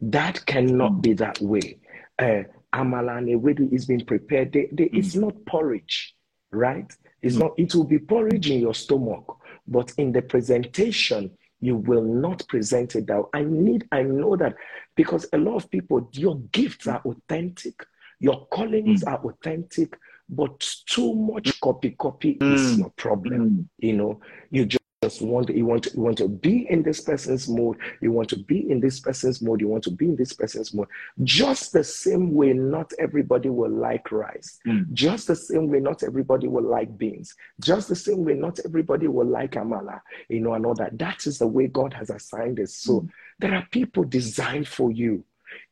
[0.00, 1.02] that cannot mm.
[1.02, 1.78] be that way
[2.18, 4.52] uh, amala and ewedu is being prepared.
[4.52, 4.98] They, they, mm.
[4.98, 6.14] It's not porridge,
[6.50, 6.90] right?
[7.20, 7.40] It's mm.
[7.40, 7.52] not.
[7.56, 11.30] It will be porridge in your stomach, but in the presentation,
[11.60, 13.22] you will not present it that.
[13.34, 13.86] I need.
[13.92, 14.56] I know that
[14.96, 17.84] because a lot of people, your gifts are authentic,
[18.20, 19.12] your callings mm.
[19.12, 22.78] are authentic, but too much copy copy is mm.
[22.78, 23.50] your problem.
[23.50, 23.68] Mm.
[23.78, 24.20] You know,
[24.50, 28.12] you just just want you want you want to be in this person's mode you
[28.12, 30.86] want to be in this person's mode you want to be in this person's mode
[31.24, 34.90] just the same way not everybody will like rice mm.
[34.92, 39.08] just the same way not everybody will like beans just the same way not everybody
[39.08, 42.60] will like amala you know and all that that is the way god has assigned
[42.60, 43.08] it so mm.
[43.40, 45.24] there are people designed for you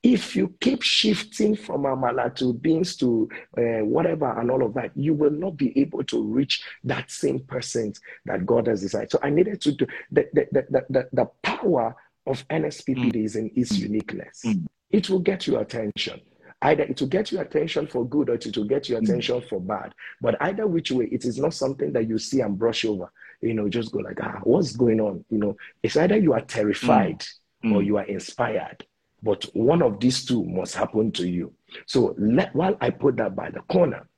[0.02, 3.28] if you keep shifting from amala to beans to
[3.58, 7.40] uh, whatever and all of that, you will not be able to reach that same
[7.40, 7.92] person
[8.24, 9.10] that God has decided.
[9.10, 11.94] So I needed to do the, the, the, the, the power
[12.26, 13.24] of NSPPD mm.
[13.24, 14.42] is in its uniqueness.
[14.46, 14.66] Mm.
[14.90, 16.20] It will get your attention.
[16.62, 19.04] Either it will get your attention for good or it will get your mm.
[19.04, 19.48] attention mm.
[19.48, 19.94] for bad.
[20.22, 23.12] But either which way, it is not something that you see and brush over.
[23.42, 25.24] You know, just go like, ah, what's going on?
[25.30, 27.24] You know, it's either you are terrified
[27.62, 27.74] mm.
[27.74, 27.86] or mm.
[27.86, 28.84] you are inspired
[29.22, 31.52] but one of these two must happen to you.
[31.86, 34.08] So let, while I put that by the corner,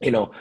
[0.00, 0.32] you know,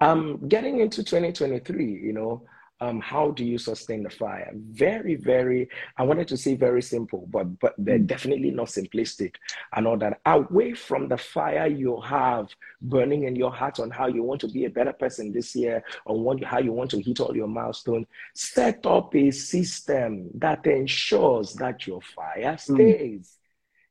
[0.00, 2.42] um, getting into 2023, you know,
[2.82, 4.50] um, how do you sustain the fire?
[4.54, 8.06] Very, very, I wanted to say very simple, but but they're hmm.
[8.06, 9.36] definitely not simplistic
[9.76, 10.20] and all that.
[10.26, 12.48] Away from the fire you have
[12.80, 15.84] burning in your heart on how you want to be a better person this year,
[16.06, 20.66] on what, how you want to hit all your milestones, set up a system that
[20.66, 22.74] ensures that your fire hmm.
[22.74, 23.20] stays.
[23.20, 23.38] Mm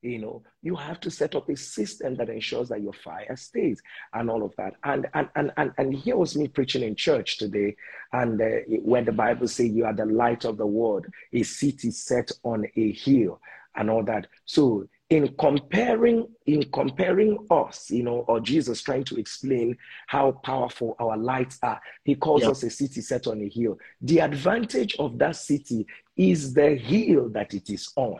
[0.02, 3.82] you know you have to set up a system that ensures that your fire stays
[4.14, 4.74] and all of that.
[4.84, 7.76] And and and and, and here was me preaching in church today
[8.14, 11.92] and uh, when the bible says you are the light of the world a city
[11.92, 13.40] set on a hill
[13.76, 14.28] and all that.
[14.46, 19.78] So in comparing in comparing us you know or jesus trying to explain
[20.08, 23.78] how powerful our lights are he calls us a city set on a hill.
[24.02, 25.86] The advantage of that city
[26.16, 28.20] is the hill that it is on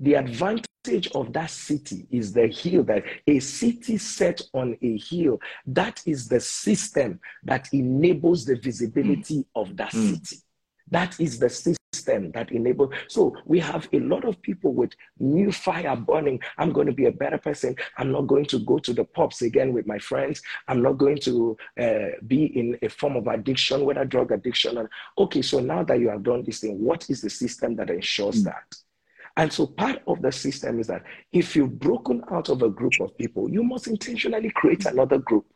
[0.00, 0.68] the advantage
[1.14, 6.28] of that city is the hill that a city set on a hill that is
[6.28, 9.46] the system that enables the visibility mm.
[9.54, 10.14] of that mm.
[10.14, 10.42] city
[10.90, 15.50] that is the system that enables so we have a lot of people with new
[15.50, 18.92] fire burning i'm going to be a better person i'm not going to go to
[18.92, 23.16] the pubs again with my friends i'm not going to uh, be in a form
[23.16, 24.88] of addiction whether drug addiction and
[25.18, 28.42] okay so now that you have done this thing what is the system that ensures
[28.42, 28.44] mm.
[28.44, 28.64] that
[29.38, 32.94] and so part of the system is that if you've broken out of a group
[33.00, 35.46] of people, you must intentionally create another group.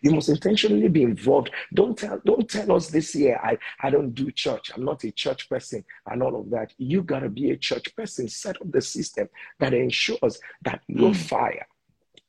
[0.00, 1.50] You must intentionally be involved.
[1.74, 4.70] Don't tell, don't tell us this year, I, I don't do church.
[4.72, 6.72] I'm not a church person and all of that.
[6.78, 8.28] You got to be a church person.
[8.28, 9.28] Set up the system
[9.58, 11.16] that ensures that your mm.
[11.16, 11.66] fire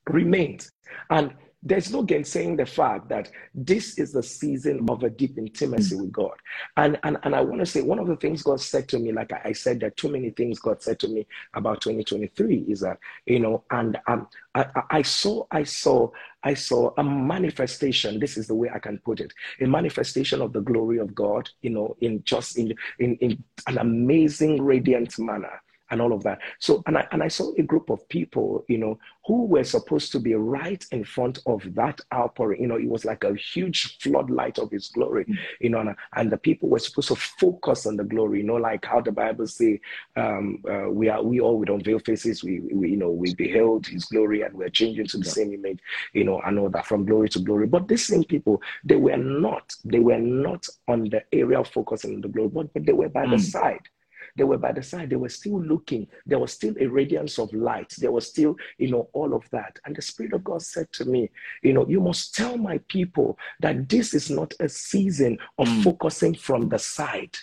[0.07, 0.71] remains.
[1.11, 1.35] And
[1.65, 6.11] there's no gainsaying the fact that this is the season of a deep intimacy with
[6.11, 6.33] God.
[6.75, 9.13] And, and, and I want to say one of the things God said to me,
[9.13, 12.81] like I said, there are too many things God said to me about 2023 is
[12.81, 16.09] that, you know, and um, I, I saw, I saw,
[16.43, 18.19] I saw a manifestation.
[18.19, 21.49] This is the way I can put it: a manifestation of the glory of God,
[21.61, 25.61] you know, in just in in, in an amazing, radiant manner
[25.93, 26.39] and all of that.
[26.57, 30.11] So, and I, and I saw a group of people, you know, who were supposed
[30.11, 32.61] to be right in front of that outpouring.
[32.61, 35.37] You know, it was like a huge floodlight of his glory, mm.
[35.61, 38.55] you know, and, and, the people were supposed to focus on the glory, you know,
[38.55, 39.79] like how the Bible say,
[40.15, 43.85] um, uh, we are, we all with unveiled faces, we, we, you know, we beheld
[43.85, 45.31] his glory and we're changing to the yeah.
[45.31, 45.79] same image,
[46.13, 47.67] you know, and all that from glory to glory.
[47.67, 52.15] But these same people, they were not, they were not on the area of focusing
[52.15, 53.37] on the glory, but, but they were by mm.
[53.37, 53.87] the side
[54.35, 55.09] they were by the side.
[55.09, 56.07] They were still looking.
[56.25, 57.93] There was still a radiance of light.
[57.97, 59.77] There was still, you know, all of that.
[59.85, 61.29] And the Spirit of God said to me,
[61.61, 65.83] you know, you must tell my people that this is not a season of mm.
[65.83, 67.35] focusing from the side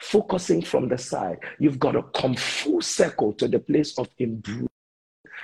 [0.00, 1.38] focusing from the side.
[1.58, 4.66] You've got to come full circle to the place of embrace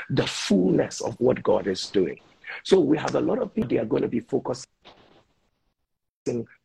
[0.09, 2.19] the fullness of what God is doing.
[2.65, 4.67] So we have a lot of people they are going to be focusing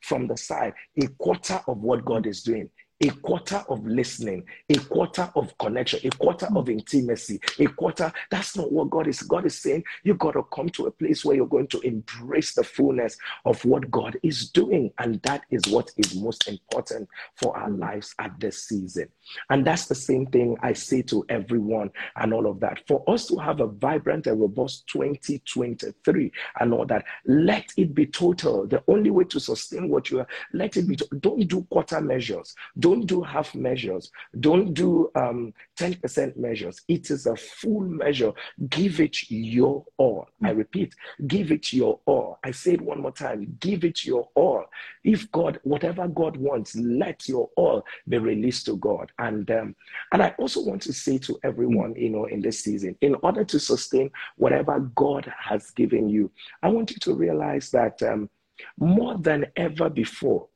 [0.02, 2.70] from the side, a quarter of what God is doing
[3.02, 8.12] a quarter of listening, a quarter of connection, a quarter of intimacy, a quarter.
[8.32, 9.22] That's not what God is.
[9.22, 12.54] God is saying you got to come to a place where you're going to embrace
[12.54, 14.92] the fullness of what God is doing.
[15.00, 17.80] And that is what is most important for our mm.
[17.80, 19.10] lives at this season.
[19.50, 22.82] And that's the same thing I say to everyone and all of that.
[22.88, 28.06] For us to have a vibrant and robust 2023 and all that, let it be
[28.06, 28.66] total.
[28.68, 30.98] The only way to sustain what you are, let it be.
[31.20, 34.12] Don't do quarter measures don't do half measures.
[34.40, 36.82] Don't do um, 10% measures.
[36.88, 38.32] It is a full measure.
[38.70, 40.28] Give it your all.
[40.44, 40.58] I hmm.
[40.58, 40.94] repeat,
[41.26, 42.38] give it your all.
[42.44, 43.58] I say it one more time.
[43.60, 44.66] Give it your all.
[45.04, 49.12] If God, whatever God wants, let your all be released to God.
[49.18, 49.76] And um,
[50.12, 53.44] and I also want to say to everyone, you know, in this season, in order
[53.44, 56.32] to sustain whatever God has given you,
[56.62, 58.30] I want you to realize that um,
[58.78, 60.48] more than ever before,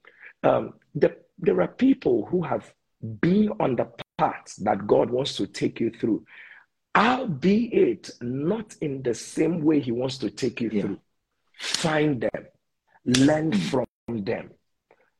[0.43, 2.74] um, the there are people who have
[3.22, 6.26] been on the path that God wants to take you through,
[6.96, 10.82] albeit not in the same way He wants to take you yeah.
[10.82, 11.00] through.
[11.60, 12.46] Find them,
[13.06, 13.70] learn mm.
[13.70, 14.52] from them,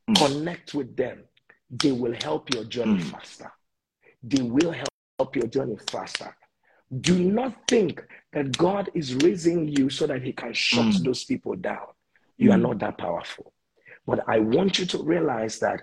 [0.10, 0.16] mm.
[0.18, 1.24] connect with them.
[1.70, 3.12] They will help your journey mm.
[3.12, 3.52] faster.
[4.24, 6.36] They will help your journey faster.
[7.02, 8.04] Do not think
[8.34, 11.04] that God is raising you so that He can shut mm.
[11.04, 11.88] those people down.
[12.38, 12.64] You are mm.
[12.64, 13.54] not that powerful.
[14.10, 15.82] But I want you to realize that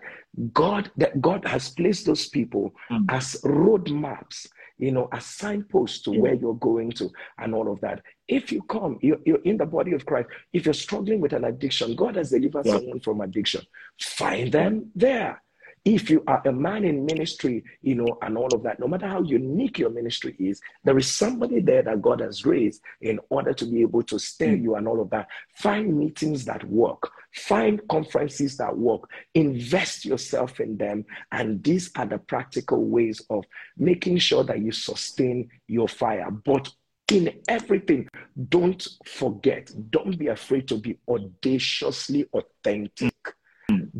[0.53, 3.05] God, that God has placed those people mm.
[3.09, 4.47] as roadmaps,
[4.79, 6.21] you know, as signposts to yeah.
[6.21, 8.03] where you're going to and all of that.
[8.29, 10.29] If you come, you're, you're, in the body of Christ.
[10.53, 12.73] If you're struggling with an addiction, God has delivered yeah.
[12.73, 13.63] someone from addiction.
[14.01, 15.41] Find them there
[15.87, 19.07] if you are a man in ministry, you know, and all of that, no matter
[19.07, 23.55] how unique your ministry is, there is somebody there that God has raised in order
[23.55, 24.65] to be able to steer hmm.
[24.65, 25.29] you and all of that.
[25.55, 31.05] Find meetings that work, find conferences that work, invest yourself in them.
[31.31, 33.45] And these are the practical ways of
[33.79, 36.33] making sure that you sustain your fire.
[36.33, 36.69] But
[37.13, 38.09] in everything,
[38.49, 43.15] don't forget, don't be afraid to be audaciously authentic.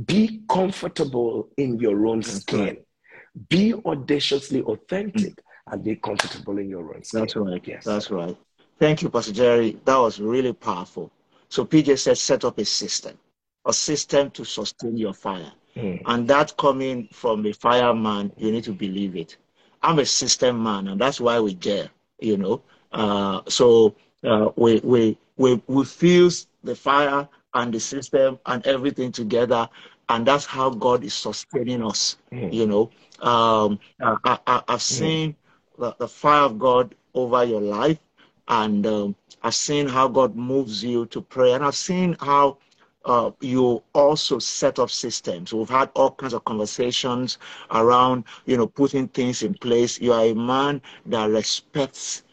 [0.05, 2.79] Be comfortable in your own skin.
[3.49, 5.73] Be audaciously authentic mm.
[5.73, 7.21] and be comfortable in your own skin.
[7.21, 7.63] That's right.
[7.67, 7.85] Yes.
[7.85, 8.37] That's right.
[8.79, 9.79] Thank you, Pastor Jerry.
[9.85, 11.11] That was really powerful.
[11.49, 13.17] So PJ said, set up a system,
[13.65, 15.53] a system to sustain your fire.
[15.75, 16.03] Mm.
[16.05, 19.37] And that coming from a fireman, you need to believe it.
[19.83, 21.89] I'm a system man, and that's why we dare,
[22.19, 22.63] you know.
[22.93, 23.95] Uh, so
[24.25, 29.69] uh, we, we, we, we fuse the fire and the system and everything together
[30.09, 32.17] and that's how God is sustaining us.
[32.33, 32.53] Mm.
[32.53, 32.91] You know,
[33.21, 34.81] um, I, have mm.
[34.81, 35.37] seen mm.
[35.79, 37.99] the, the, fire of God over your life,
[38.49, 42.59] and um, I've seen how God moves you to pray, and I've seen how
[43.05, 45.53] uh, you also set up systems.
[45.53, 47.39] We've had all kinds of conversations
[47.71, 50.01] around, you know, putting things in place.
[50.01, 52.25] You are a man that respects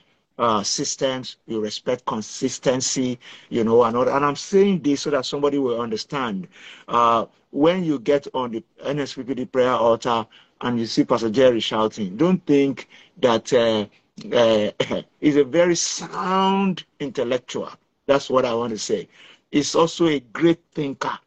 [0.44, 3.18] uh, systems, you respect consistency,
[3.50, 6.50] you know, and, all, and I'm saying this so that somebody will understand.
[6.90, 10.28] Uh, when you get on the NSPPD prayer altar
[10.60, 12.90] and you see Pastor Jerry shouting, don't think
[13.22, 13.86] that uh,
[14.36, 14.72] uh,
[15.22, 17.70] he's a very sound intellectual.
[18.06, 19.08] That's what I want to say.
[19.50, 21.18] He's also a great thinker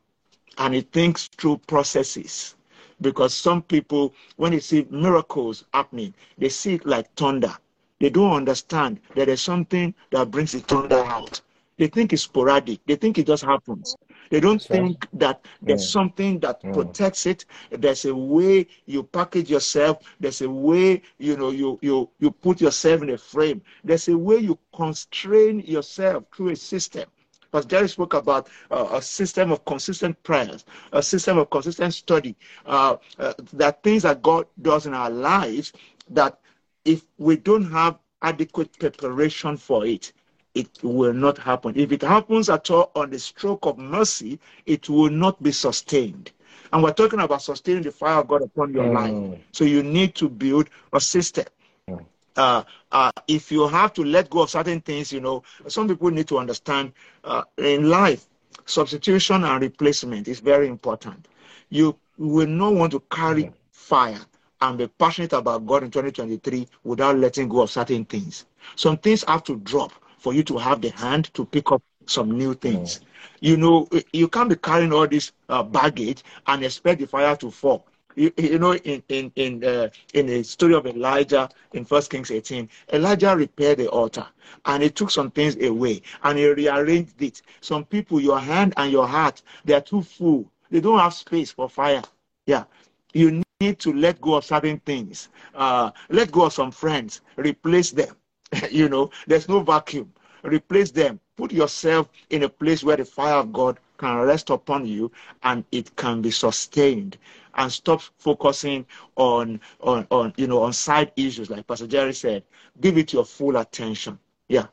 [0.58, 2.54] and he thinks through processes.
[3.00, 7.56] Because some people, when they see miracles happening, they see it like thunder
[7.99, 11.40] they don't understand that there's something that brings the thunder out.
[11.78, 12.80] They think it's sporadic.
[12.86, 13.97] They think it just happens.
[14.30, 15.20] They don't That's think right.
[15.20, 15.92] that there's mm.
[15.92, 16.72] something that mm.
[16.72, 17.44] protects it.
[17.70, 19.99] There's a way you package yourself.
[20.18, 23.62] There's a way you know you you you put yourself in a frame.
[23.84, 27.05] There's a way you constrain yourself through a system.
[27.42, 32.34] Because Jerry spoke about uh, a system of consistent prayers, a system of consistent study,
[32.66, 35.72] uh, uh, that things that God does in our lives
[36.11, 36.40] that
[36.87, 40.12] if we don't have adequate preparation for it,
[40.55, 41.74] it will not happen.
[41.76, 46.30] If it happens at all on the stroke of mercy, it will not be sustained.
[46.72, 48.95] And we're talking about sustaining the fire of God upon your mm.
[48.95, 49.41] life.
[49.53, 51.45] So you need to build a system.
[51.89, 52.05] Mm.
[52.37, 52.62] Uh,
[52.93, 56.28] uh, if you have to let go of certain things, you know, some people need
[56.28, 56.93] to understand
[57.24, 58.26] uh, in life,
[58.64, 61.28] substitution and replacement is very important.
[61.68, 63.53] You will not want to carry mm.
[63.72, 64.20] fire
[64.61, 68.46] and be passionate about God in 2023 without letting go of certain things.
[68.74, 72.30] Some things have to drop for you to have the hand to pick up some
[72.30, 72.98] new things.
[72.98, 73.02] Mm.
[73.40, 77.50] You know, you can't be carrying all this uh, baggage and expect the fire to
[77.50, 77.86] fall.
[78.14, 82.30] You, you know, in in in uh, in the story of Elijah in First Kings
[82.30, 84.26] 18, Elijah repaired the altar
[84.64, 87.42] and he took some things away and he rearranged it.
[87.61, 90.50] Some people, your hand and your heart, they are too full.
[90.70, 92.02] They don't have space for fire.
[92.46, 92.64] Yeah,
[93.12, 95.28] you need to let go of certain things.
[95.54, 97.22] Uh, let go of some friends.
[97.36, 98.14] Replace them.
[98.70, 100.12] you know, there's no vacuum.
[100.42, 101.18] Replace them.
[101.36, 105.11] Put yourself in a place where the fire of God can rest upon you
[105.42, 107.16] and it can be sustained
[107.54, 108.84] and stop focusing
[109.16, 112.42] on on on you know on side issues like pastor jerry said
[112.82, 114.66] give it your full attention yeah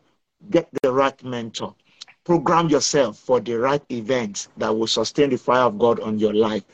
[0.49, 1.73] get the right mentor
[2.25, 6.34] program yourself for the right events that will sustain the fire of god on your
[6.34, 6.65] life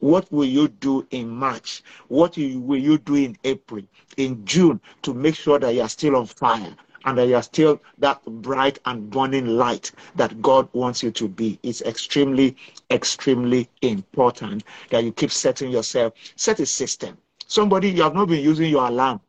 [0.00, 1.82] what will you do in March?
[2.08, 3.82] What will you do in April,
[4.16, 6.74] in June to make sure that you are still on fire
[7.04, 11.28] and that you are still that bright and burning light that God wants you to
[11.28, 11.58] be?
[11.62, 12.56] It's extremely,
[12.90, 17.18] extremely important that you keep setting yourself, set a system.
[17.46, 19.20] Somebody, you have not been using your alarm,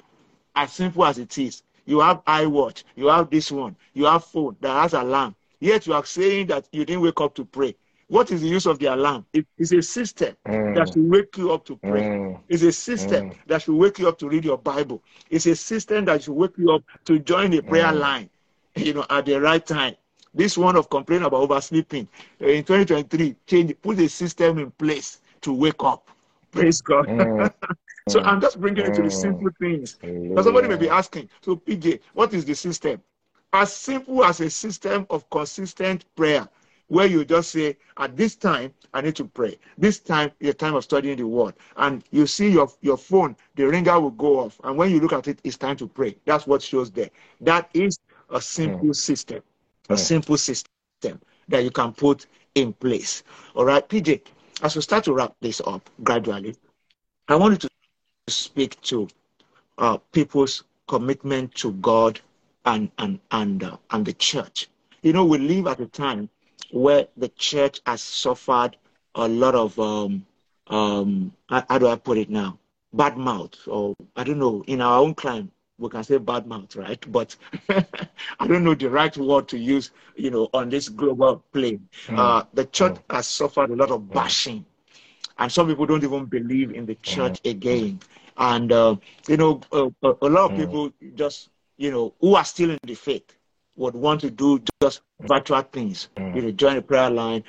[0.55, 1.63] as simple as it is.
[1.85, 5.35] You have iWatch, you have this one, you have phone that has alarm.
[5.59, 7.75] Yet you are saying that you didn't wake up to pray.
[8.09, 9.23] What is the use of the alarm?
[9.33, 10.75] It is a system mm.
[10.75, 12.01] that should wake you up to pray.
[12.01, 12.39] Mm.
[12.49, 13.35] It's a system mm.
[13.45, 15.03] that should wake you up to read your Bible.
[15.29, 17.99] It's a system that should wake you up to join a prayer mm.
[17.99, 18.29] line,
[18.75, 19.95] you know, at the right time.
[20.33, 22.07] This one of complaining about oversleeping
[22.39, 26.09] in 2023, change, put a system in place to wake up.
[26.51, 27.05] Praise God.
[27.05, 27.53] Mm.
[28.09, 29.99] so I'm just bringing it to the simple things.
[30.01, 33.03] Because somebody may be asking, so PJ, what is the system?
[33.53, 36.47] As simple as a system of consistent prayer
[36.89, 39.57] where you just say, at this time, I need to pray.
[39.77, 41.53] This time is a time of studying the word.
[41.77, 44.59] And you see your, your phone, the ringer will go off.
[44.63, 46.15] And when you look at it, it's time to pray.
[46.25, 47.09] That's what shows there.
[47.41, 48.95] That is a simple mm.
[48.95, 49.41] system,
[49.89, 49.99] a mm.
[49.99, 52.25] simple system that you can put
[52.55, 53.23] in place.
[53.55, 54.21] All right, PJ,
[54.63, 56.55] as we start to wrap this up gradually,
[57.27, 57.69] I wanted to
[58.27, 59.07] speak to
[59.77, 62.19] uh, people's commitment to God
[62.65, 64.67] and and and uh, and the church.
[65.01, 66.29] You know, we live at a time
[66.71, 68.77] where the church has suffered
[69.15, 70.25] a lot of um,
[70.67, 72.59] um, how, do I put it now?
[72.93, 74.63] Bad mouth, or I don't know.
[74.67, 77.03] In our own climate, we can say bad mouth, right?
[77.11, 77.35] But
[78.39, 81.87] I don't know the right word to use, you know, on this global plane.
[82.07, 82.17] Mm.
[82.17, 83.15] Uh, the church mm.
[83.15, 84.65] has suffered a lot of bashing,
[85.37, 87.51] and some people don't even believe in the church mm.
[87.51, 87.99] again.
[88.37, 88.95] And uh,
[89.27, 90.57] you know, uh, a lot of mm.
[90.57, 93.35] people just, you know, who are still in the faith
[93.79, 96.09] would want to do just virtual things.
[96.17, 96.35] Mm.
[96.35, 97.43] You know, join a prayer line,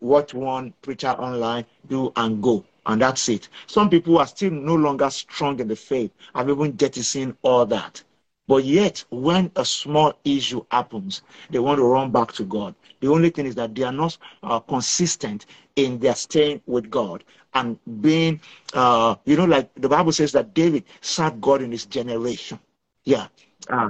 [0.00, 2.64] watch one preacher online, do and go.
[2.86, 3.48] And that's it.
[3.66, 8.02] Some people are still no longer strong in the faith, have even jettisoned all that.
[8.46, 12.74] But yet, when a small issue happens, they want to run back to God.
[13.00, 15.46] The only thing is that they are not uh, consistent
[15.76, 18.38] in their staying with God and being,
[18.74, 22.58] uh, you know, like the Bible says that David served God in his generation.
[23.04, 23.28] Yeah.
[23.66, 23.88] Uh,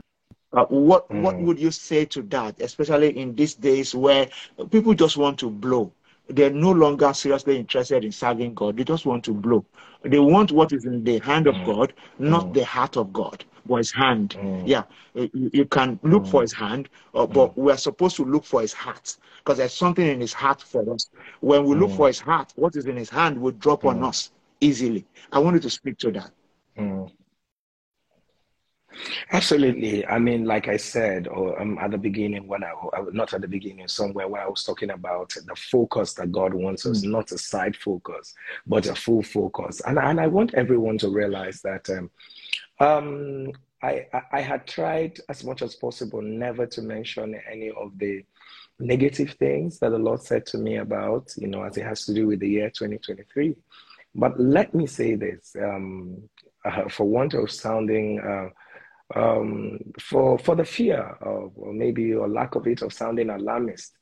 [0.55, 1.23] uh, what mm.
[1.23, 4.29] what would you say to that, especially in these days where
[4.71, 5.93] people just want to blow?
[6.29, 8.77] They're no longer seriously interested in serving God.
[8.77, 9.65] They just want to blow.
[10.03, 11.67] They want what is in the hand of mm.
[11.67, 12.55] God, not mm.
[12.55, 14.37] the heart of God, but His hand.
[14.39, 14.63] Mm.
[14.67, 14.85] Yeah,
[15.15, 16.43] you, you, can look for mm.
[16.43, 17.57] His hand, uh, but mm.
[17.57, 21.09] we're supposed to look for His heart because there's something in His heart for us.
[21.41, 24.31] When we look for His heart, what is in His hand will drop on us
[24.61, 25.05] easily.
[25.33, 26.31] I wanted to speak to that.
[29.33, 30.07] Absolutely.
[30.07, 32.73] I mean, like I said, or um, at the beginning, when I,
[33.13, 36.87] not at the beginning, somewhere where I was talking about the focus that God wants
[36.87, 37.11] us, mm.
[37.11, 38.35] not a side focus,
[38.67, 39.81] but a full focus.
[39.87, 42.11] And, and I want everyone to realize that um,
[42.81, 48.25] um, I, I had tried as much as possible never to mention any of the
[48.79, 52.15] negative things that the Lord said to me about, you know, as it has to
[52.15, 53.55] do with the year 2023.
[54.15, 56.29] But let me say this um,
[56.65, 58.49] uh, for want of sounding, uh,
[59.15, 63.93] um, for, for the fear of, or maybe or lack of it, of sounding alarmist,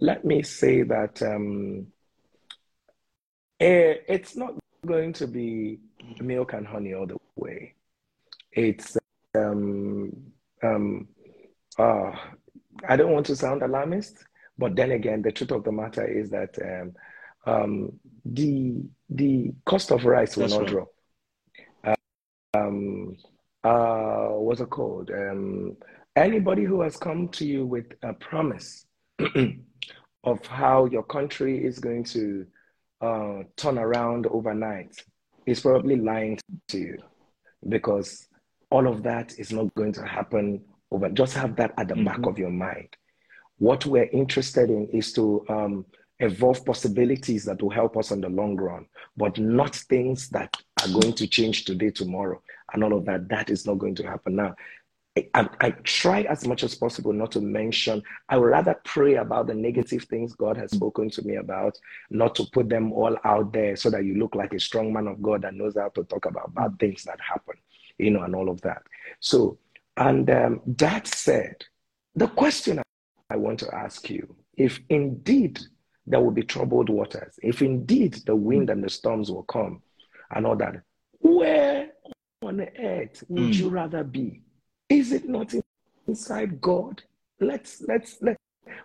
[0.00, 1.86] let me say that um,
[3.60, 5.78] eh, it's not going to be
[6.20, 7.74] milk and honey all the way.
[8.52, 8.96] It's
[9.34, 10.12] um,
[10.62, 11.08] um,
[11.78, 12.12] uh,
[12.88, 14.24] I don't want to sound alarmist,
[14.58, 16.94] but then again, the truth of the matter is that um,
[17.46, 17.92] um,
[18.24, 20.70] the the cost of rice will That's not right.
[20.70, 20.88] drop.
[23.66, 25.10] Uh, what's it called?
[25.10, 25.76] Um,
[26.14, 28.86] anybody who has come to you with a promise
[30.22, 32.46] of how your country is going to
[33.00, 34.94] uh, turn around overnight
[35.46, 36.38] is probably lying
[36.68, 36.96] to you
[37.68, 38.28] because
[38.70, 40.62] all of that is not going to happen
[40.92, 41.08] over.
[41.08, 42.04] Just have that at the mm-hmm.
[42.04, 42.96] back of your mind.
[43.58, 45.86] What we're interested in is to um,
[46.20, 48.86] evolve possibilities that will help us on the long run,
[49.16, 52.40] but not things that are going to change today, tomorrow,
[52.72, 53.28] and all of that.
[53.28, 54.54] That is not going to happen now.
[55.34, 58.02] I, I, try as much as possible not to mention.
[58.28, 61.78] I would rather pray about the negative things God has spoken to me about,
[62.10, 65.06] not to put them all out there so that you look like a strong man
[65.06, 67.54] of God that knows how to talk about bad things that happen,
[67.96, 68.82] you know, and all of that.
[69.20, 69.58] So,
[69.96, 71.64] and um, that said,
[72.14, 72.82] the question
[73.30, 75.60] I want to ask you if indeed
[76.06, 79.80] there will be troubled waters, if indeed the wind and the storms will come
[80.34, 80.82] and all that,
[81.20, 81.90] where
[82.42, 83.54] on earth would mm.
[83.54, 84.42] you rather be?
[84.88, 85.52] Is it not
[86.06, 87.02] inside God?
[87.40, 88.36] Let's let's let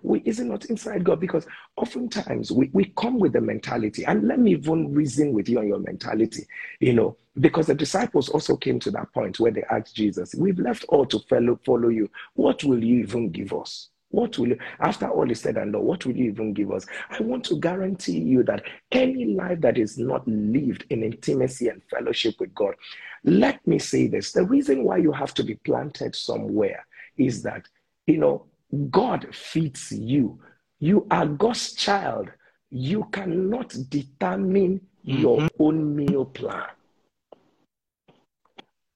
[0.04, 1.20] we is it not inside God?
[1.20, 5.60] Because oftentimes we, we come with the mentality, and let me even reason with you
[5.60, 6.46] on your mentality,
[6.80, 10.60] you know, because the disciples also came to that point where they asked Jesus, We've
[10.60, 12.10] left all to follow follow you.
[12.34, 13.90] What will you even give us?
[14.12, 16.86] What will you, after all is said and done, what will you even give us?
[17.10, 21.82] I want to guarantee you that any life that is not lived in intimacy and
[21.90, 22.76] fellowship with God,
[23.24, 26.86] let me say this the reason why you have to be planted somewhere
[27.18, 27.68] is that,
[28.06, 28.46] you know,
[28.90, 30.40] God feeds you.
[30.80, 32.30] You are God's child.
[32.70, 35.22] You cannot determine mm-hmm.
[35.22, 36.68] your own meal plan.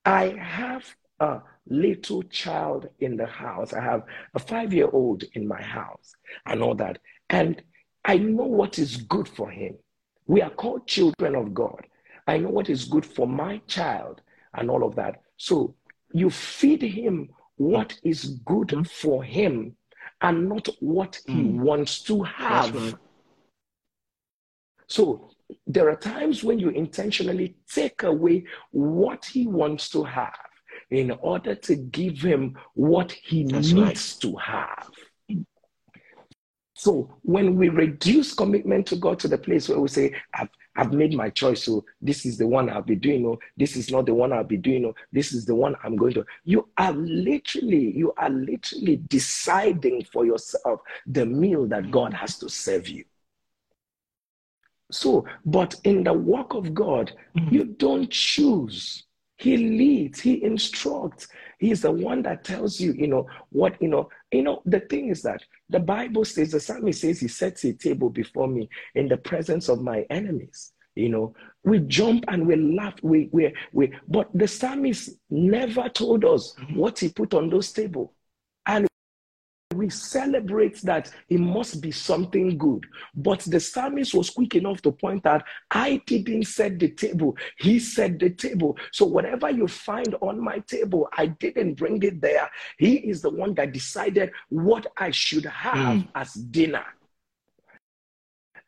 [0.05, 0.85] I have
[1.19, 3.73] a little child in the house.
[3.73, 4.03] I have
[4.33, 6.13] a five year old in my house
[6.45, 6.99] and all that.
[7.29, 7.61] And
[8.03, 9.75] I know what is good for him.
[10.27, 11.85] We are called children of God.
[12.27, 14.21] I know what is good for my child
[14.53, 15.21] and all of that.
[15.37, 15.75] So
[16.13, 18.83] you feed him what is good mm-hmm.
[18.83, 19.75] for him
[20.21, 21.59] and not what he mm.
[21.59, 22.75] wants to have.
[22.75, 22.95] Right.
[24.87, 25.29] So
[25.67, 30.37] there are times when you intentionally take away what he wants to have
[30.91, 34.21] in order to give him what he That's needs right.
[34.21, 34.89] to have.
[36.77, 40.91] So when we reduce commitment to God to the place where we say, I've, I've
[40.91, 44.05] made my choice, so this is the one I'll be doing, or this is not
[44.05, 46.25] the one I'll be doing, or this is the one I'm going to.
[46.43, 52.49] You are literally, you are literally deciding for yourself the meal that God has to
[52.49, 53.05] serve you.
[54.91, 57.55] So, but in the work of God, mm-hmm.
[57.55, 59.04] you don't choose.
[59.37, 61.27] He leads, he instructs.
[61.59, 65.09] He's the one that tells you, you know, what, you know, you know, the thing
[65.09, 69.07] is that the Bible says, the psalmist says, he sets a table before me in
[69.07, 70.71] the presence of my enemies.
[70.95, 76.23] You know, we jump and we laugh, we, we, we, but the psalmist never told
[76.23, 76.77] us mm-hmm.
[76.77, 78.11] what he put on those tables.
[79.73, 82.85] We celebrate that it must be something good.
[83.15, 87.79] But the psalmist was quick enough to point out, I didn't set the table, he
[87.79, 88.77] set the table.
[88.91, 92.49] So whatever you find on my table, I didn't bring it there.
[92.77, 96.07] He is the one that decided what I should have mm.
[96.13, 96.85] as dinner.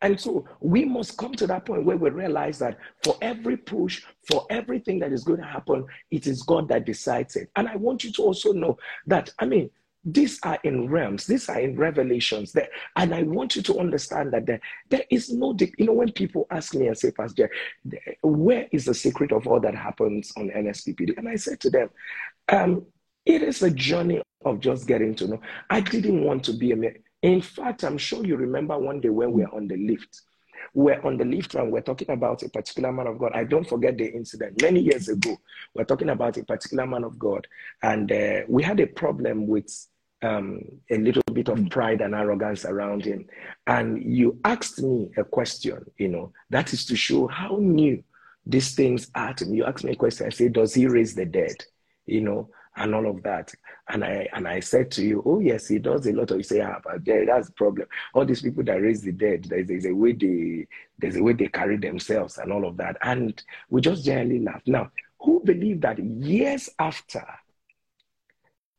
[0.01, 4.03] And so we must come to that point where we realize that for every push,
[4.29, 7.49] for everything that is going to happen, it is God that decides it.
[7.55, 8.77] And I want you to also know
[9.07, 9.71] that, I mean,
[10.07, 12.53] these are in realms, these are in revelations.
[12.53, 16.13] There, and I want you to understand that there, there is no, you know, when
[16.13, 17.51] people ask me and say, Pastor,
[18.23, 21.17] where is the secret of all that happens on NSPPD?
[21.17, 21.89] And I said to them,
[22.47, 22.85] um,
[23.25, 25.41] it is a journey of just getting to know.
[25.69, 29.33] I didn't want to be a In fact, I'm sure you remember one day when
[29.33, 30.21] we were on the lift.
[30.73, 33.33] We're on the lift and we're talking about a particular man of God.
[33.33, 34.61] I don't forget the incident.
[34.61, 35.35] Many years ago,
[35.73, 37.45] we're talking about a particular man of God,
[37.83, 39.69] and uh, we had a problem with
[40.21, 43.27] um, a little bit of pride and arrogance around him.
[43.67, 48.03] And you asked me a question, you know, that is to show how new
[48.45, 49.57] these things are to me.
[49.57, 51.55] You asked me a question, I said, Does he raise the dead?
[52.05, 53.53] You know, and all of that.
[53.89, 56.37] And I and I said to you, oh yes, he does a lot of.
[56.37, 57.87] You say, ah, but yeah, that's the problem.
[58.13, 60.67] All these people that raise the dead, there's, there's a way they
[60.99, 62.97] there's a way they carry themselves and all of that.
[63.01, 64.61] And we just generally laugh.
[64.65, 67.25] Now, who believe that years after,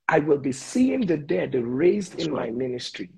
[0.08, 2.52] I will be seeing the dead raised that's in right.
[2.52, 3.10] my ministry?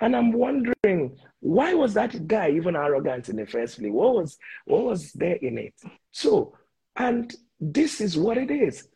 [0.00, 3.92] And I'm wondering, why was that guy even arrogant in the first place?
[3.92, 5.74] What was what was there in it?
[6.10, 6.56] So,
[6.96, 8.88] and this is what it is.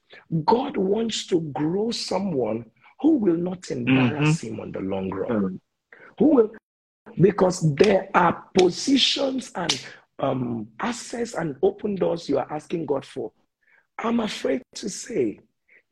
[0.44, 2.64] God wants to grow someone
[3.00, 4.54] who will not embarrass mm-hmm.
[4.54, 5.30] him on the long run.
[5.30, 5.56] Mm-hmm.
[6.18, 6.50] Who will,
[7.20, 9.86] because there are positions and
[10.18, 13.32] um, access and open doors you are asking God for.
[13.98, 15.40] I'm afraid to say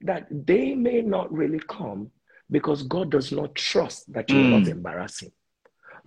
[0.06, 2.10] that they may not really come
[2.50, 4.50] because God does not trust that you mm.
[4.50, 5.32] will not embarrass him.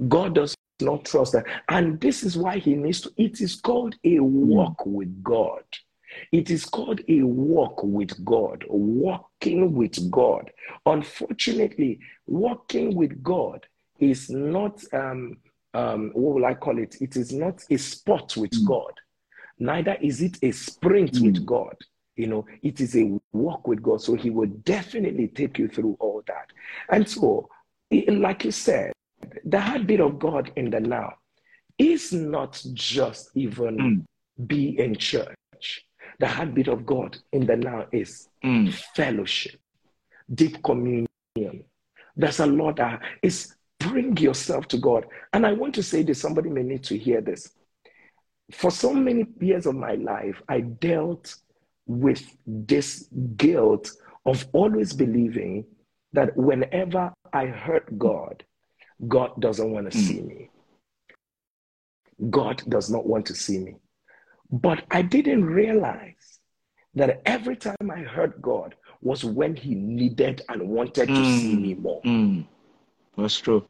[0.08, 1.46] God does not trust that.
[1.68, 4.92] And this is why he needs to, it is called a walk mm.
[4.92, 5.64] with God.
[6.32, 10.50] It is called a walk with God, walking with God.
[10.86, 13.66] Unfortunately, walking with God
[14.00, 15.38] is not, um,
[15.74, 16.96] um, what will I call it?
[17.00, 18.68] It is not a sport with mm.
[18.68, 18.94] God.
[19.60, 21.26] Neither is it a sprint mm.
[21.26, 21.76] with God.
[22.16, 24.02] You know, it is a walk with God.
[24.02, 26.48] So He will definitely take you through all that.
[26.90, 27.50] And so,
[27.92, 28.92] like you said,
[29.46, 31.14] the heartbeat of God in the now
[31.78, 34.48] is not just even mm.
[34.48, 35.36] be in church
[36.20, 38.74] the heartbeat of God in the now is mm.
[38.96, 39.60] fellowship,
[40.34, 41.08] deep communion.
[42.16, 45.06] There's a lot that is bring yourself to God.
[45.32, 47.50] And I want to say this, somebody may need to hear this.
[48.52, 51.34] For so many years of my life, I dealt
[51.90, 53.92] with this guilt
[54.24, 55.66] of always believing
[56.14, 58.44] that whenever I hurt God,
[59.08, 60.02] God doesn't want to mm.
[60.02, 60.50] see me.
[62.30, 63.76] God does not want to see me.
[64.52, 66.40] But I didn't realize
[66.94, 71.16] that every time I hurt God was when He needed and wanted mm.
[71.16, 72.02] to see me more.
[72.04, 72.46] Mm.
[73.18, 73.68] That's true.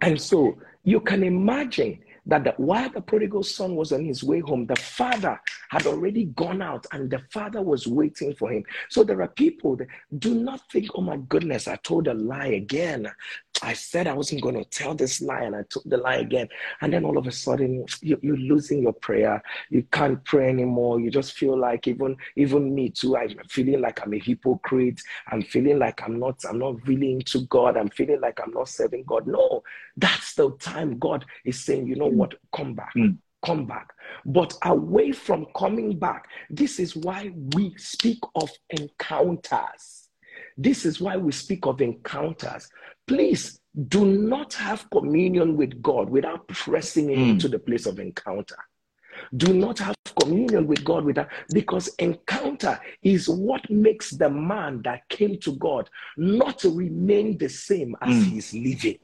[0.00, 4.40] And so you can imagine that the, while the prodigal son was on his way
[4.40, 8.64] home, the father had already gone out and the father was waiting for him.
[8.88, 12.48] So there are people that do not think, oh my goodness, I told a lie
[12.48, 13.10] again.
[13.62, 16.48] I said I wasn't going to tell this lie and I took the lie again.
[16.80, 19.42] And then all of a sudden you, are losing your prayer.
[19.70, 21.00] You can't pray anymore.
[21.00, 25.00] You just feel like even, even me too, I'm feeling like I'm a hypocrite.
[25.28, 27.76] I'm feeling like I'm not, I'm not really into God.
[27.76, 29.26] I'm feeling like I'm not serving God.
[29.26, 29.62] No,
[29.96, 32.94] that's the time God is saying, you know what, come back.
[32.96, 33.92] Mm come back.
[34.24, 40.08] But away from coming back, this is why we speak of encounters.
[40.56, 42.68] This is why we speak of encounters.
[43.06, 47.30] Please do not have communion with God without pressing mm.
[47.30, 48.56] into the place of encounter.
[49.36, 55.08] Do not have communion with God without because encounter is what makes the man that
[55.08, 58.24] came to God not remain the same as mm.
[58.24, 58.98] he's living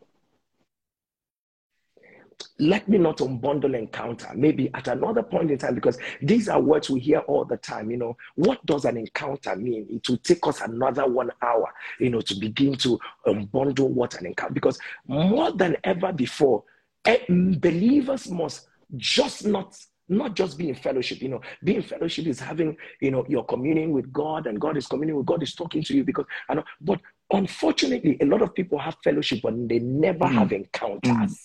[2.58, 6.90] let me not unbundle encounter maybe at another point in time because these are words
[6.90, 8.16] we hear all the time you know.
[8.36, 9.86] What does an encounter mean?
[9.88, 14.26] It will take us another one hour you know to begin to unbundle what an
[14.26, 16.64] encounter because more than ever before
[17.04, 19.76] eh, believers must just not
[20.08, 21.40] not just being fellowship you know.
[21.62, 25.26] Being fellowship is having you know your communion with god and god is communing with
[25.26, 27.00] god is talking to you because i know but
[27.32, 30.32] unfortunately a lot of people have fellowship but they never mm.
[30.32, 31.10] have encounters.
[31.12, 31.36] mm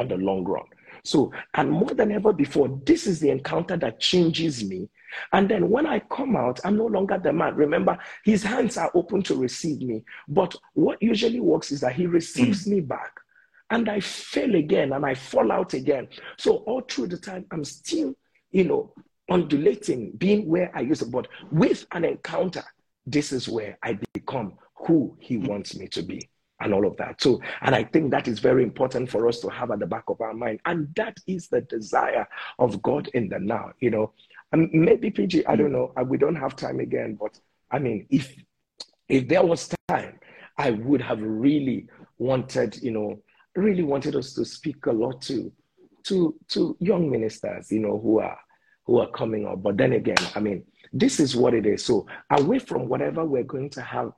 [0.00, 0.64] on the long run.
[1.04, 4.88] So, and more than ever before, this is the encounter that changes me.
[5.32, 7.54] And then when I come out, I'm no longer the man.
[7.54, 10.02] Remember, his hands are open to receive me.
[10.28, 12.72] But what usually works is that he receives mm.
[12.72, 13.12] me back
[13.70, 16.08] and I fail again and I fall out again.
[16.36, 18.14] So, all through the time, I'm still,
[18.50, 18.92] you know,
[19.30, 21.08] undulating, being where I used to.
[21.08, 22.64] But with an encounter,
[23.06, 26.28] this is where I become who he wants me to be
[26.60, 27.20] and all of that.
[27.20, 30.04] So, and I think that is very important for us to have at the back
[30.08, 30.60] of our mind.
[30.66, 32.26] And that is the desire
[32.58, 34.12] of God in the now, you know.
[34.52, 37.38] And maybe PG, I don't know, uh, we don't have time again, but
[37.70, 38.34] I mean, if
[39.08, 40.18] if there was time,
[40.56, 41.88] I would have really
[42.18, 43.22] wanted, you know,
[43.56, 45.52] really wanted us to speak a lot to
[46.04, 48.38] to to young ministers, you know, who are
[48.86, 49.62] who are coming up.
[49.62, 51.84] But then again, I mean, this is what it is.
[51.84, 54.12] So away from whatever we're going to have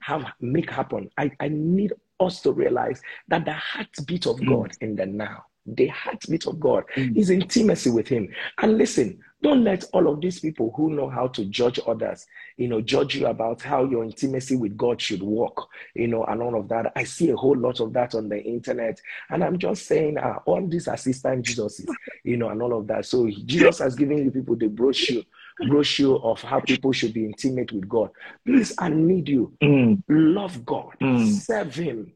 [0.00, 4.96] have make happen, I, I need us to realize that the heartbeat of God in
[4.96, 7.16] the now, the heartbeat of God mm.
[7.16, 8.28] is intimacy with Him.
[8.58, 12.68] And listen, don't let all of these people who know how to judge others, you
[12.68, 15.56] know, judge you about how your intimacy with God should work,
[15.94, 16.92] you know, and all of that.
[16.96, 18.98] I see a whole lot of that on the internet.
[19.28, 21.86] And I'm just saying, uh, all these assistant Jesuses,
[22.22, 23.04] you know, and all of that.
[23.04, 25.24] So Jesus has given you people the brochure
[25.68, 28.10] brochure of how people should be intimate with God.
[28.46, 29.52] Please, I need you.
[29.62, 30.02] Mm.
[30.08, 31.26] Love God, mm.
[31.26, 32.12] serve Him.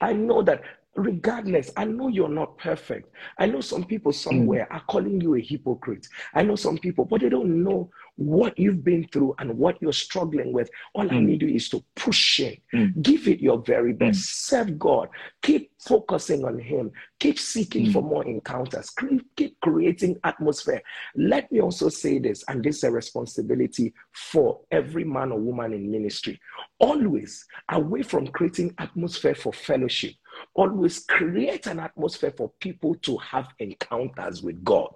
[0.00, 0.62] I know that
[0.96, 3.12] regardless, I know you're not perfect.
[3.38, 4.74] I know some people somewhere mm.
[4.74, 6.08] are calling you a hypocrite.
[6.34, 9.92] I know some people, but they don't know what you've been through and what you're
[9.92, 10.70] struggling with.
[10.94, 11.12] All mm.
[11.12, 13.00] I need you is to push it, mm.
[13.02, 13.98] give it your very mm.
[13.98, 15.08] best, serve God,
[15.42, 16.90] keep focusing on Him,
[17.20, 18.08] keep seeking for mm.
[18.08, 18.90] more encounters,
[19.36, 20.82] keep creating atmosphere.
[21.14, 25.74] Let me also say this, and this is a responsibility for every man or woman
[25.74, 26.40] in ministry.
[26.80, 30.14] Always away from creating atmosphere for fellowship
[30.54, 34.94] always create an atmosphere for people to have encounters with God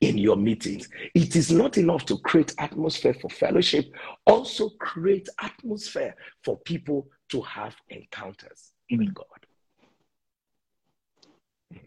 [0.00, 0.88] in your meetings.
[1.14, 3.86] It is not enough to create atmosphere for fellowship,
[4.26, 6.14] also create atmosphere
[6.44, 8.98] for people to have encounters mm.
[8.98, 9.26] with God.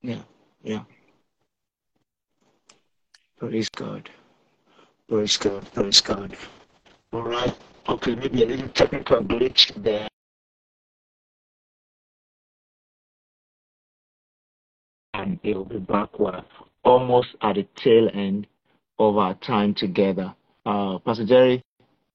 [0.01, 0.21] Yeah,
[0.63, 0.83] yeah.
[3.37, 4.09] Praise God.
[5.07, 5.73] Praise God.
[5.73, 6.35] Praise God.
[7.13, 7.55] All right.
[7.87, 10.08] Okay, maybe a little technical glitch there.
[15.43, 16.09] It will be back
[16.83, 18.47] almost at the tail end
[18.97, 20.33] of our time together.
[20.65, 21.61] Uh, Pastor Jerry,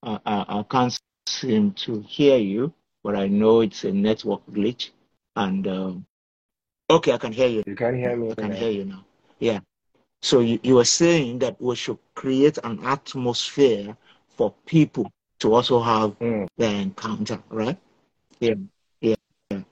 [0.02, 4.46] uh, I, uh, I can't seem to hear you, but I know it's a network
[4.46, 4.90] glitch.
[5.36, 6.06] And um,
[6.90, 7.62] okay, I can hear you.
[7.66, 8.30] You can hear me.
[8.30, 9.04] I can hear you now.
[9.38, 9.60] Yeah.
[10.22, 13.96] So you, you were saying that we should create an atmosphere
[14.36, 15.10] for people
[15.40, 16.46] to also have mm.
[16.56, 17.76] the encounter, right?
[18.40, 18.54] Yeah.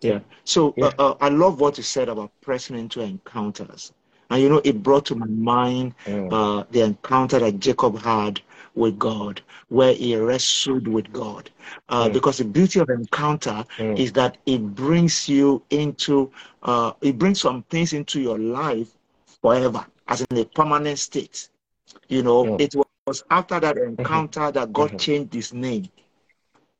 [0.00, 0.20] Yeah.
[0.44, 0.86] So yeah.
[0.98, 3.92] Uh, uh, I love what you said about pressing into encounters.
[4.30, 6.32] And you know, it brought to my mind mm.
[6.32, 8.40] uh, the encounter that Jacob had
[8.74, 11.50] with God, where he wrestled with God.
[11.88, 12.12] Uh, mm.
[12.12, 13.98] Because the beauty of encounter mm.
[13.98, 16.30] is that it brings you into,
[16.62, 18.88] uh, it brings some things into your life
[19.42, 21.48] forever, as in a permanent state.
[22.08, 22.74] You know, it
[23.06, 24.00] was after that mm-hmm.
[24.00, 24.96] encounter that God mm-hmm.
[24.96, 25.88] changed his name.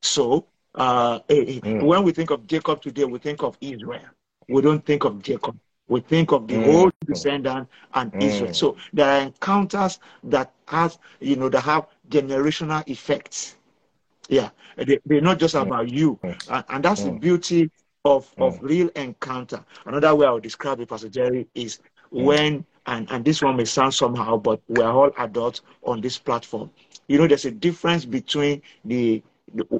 [0.01, 0.45] So,
[0.75, 1.83] uh, mm.
[1.83, 4.01] when we think of Jacob today, we think of Israel.
[4.47, 5.57] We don't think of Jacob.
[5.87, 6.65] We think of the mm.
[6.65, 8.23] whole descendant and mm.
[8.23, 8.53] Israel.
[8.53, 13.57] So there are encounters that has, you know, that have generational effects.
[14.29, 15.61] Yeah, they, are not just mm.
[15.61, 16.49] about you, mm.
[16.49, 17.19] and, and that's the mm.
[17.19, 17.69] beauty
[18.05, 19.63] of of real encounter.
[19.85, 23.65] Another way I would describe it, Pastor Jerry, is when and and this one may
[23.65, 26.71] sound somehow, but we are all adults on this platform.
[27.07, 29.21] You know, there's a difference between the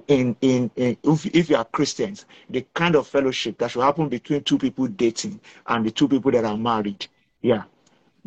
[0.08, 4.10] in, in, in if, if you are Christians, the kind of fellowship that should happen
[4.10, 7.08] between two people dating and the two people that are married.
[7.42, 7.64] Yeah.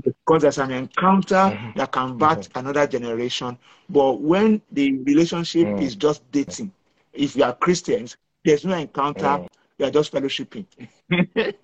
[0.02, 1.78] Because there's an encounter mm-hmm.
[1.78, 2.58] that can birth mm-hmm.
[2.58, 3.56] another generation.
[3.88, 5.82] But when the relationship mm-hmm.
[5.82, 6.72] is just dating,
[7.12, 9.48] if you are Christians, there's no encounter, mm.
[9.78, 10.66] you are just fellowshipping.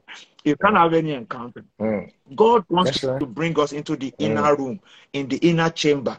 [0.45, 1.65] you can't have any encounter.
[1.81, 2.11] Mm.
[2.35, 4.59] God wants to bring us into the inner mm.
[4.59, 4.81] room,
[5.13, 6.19] in the inner chamber,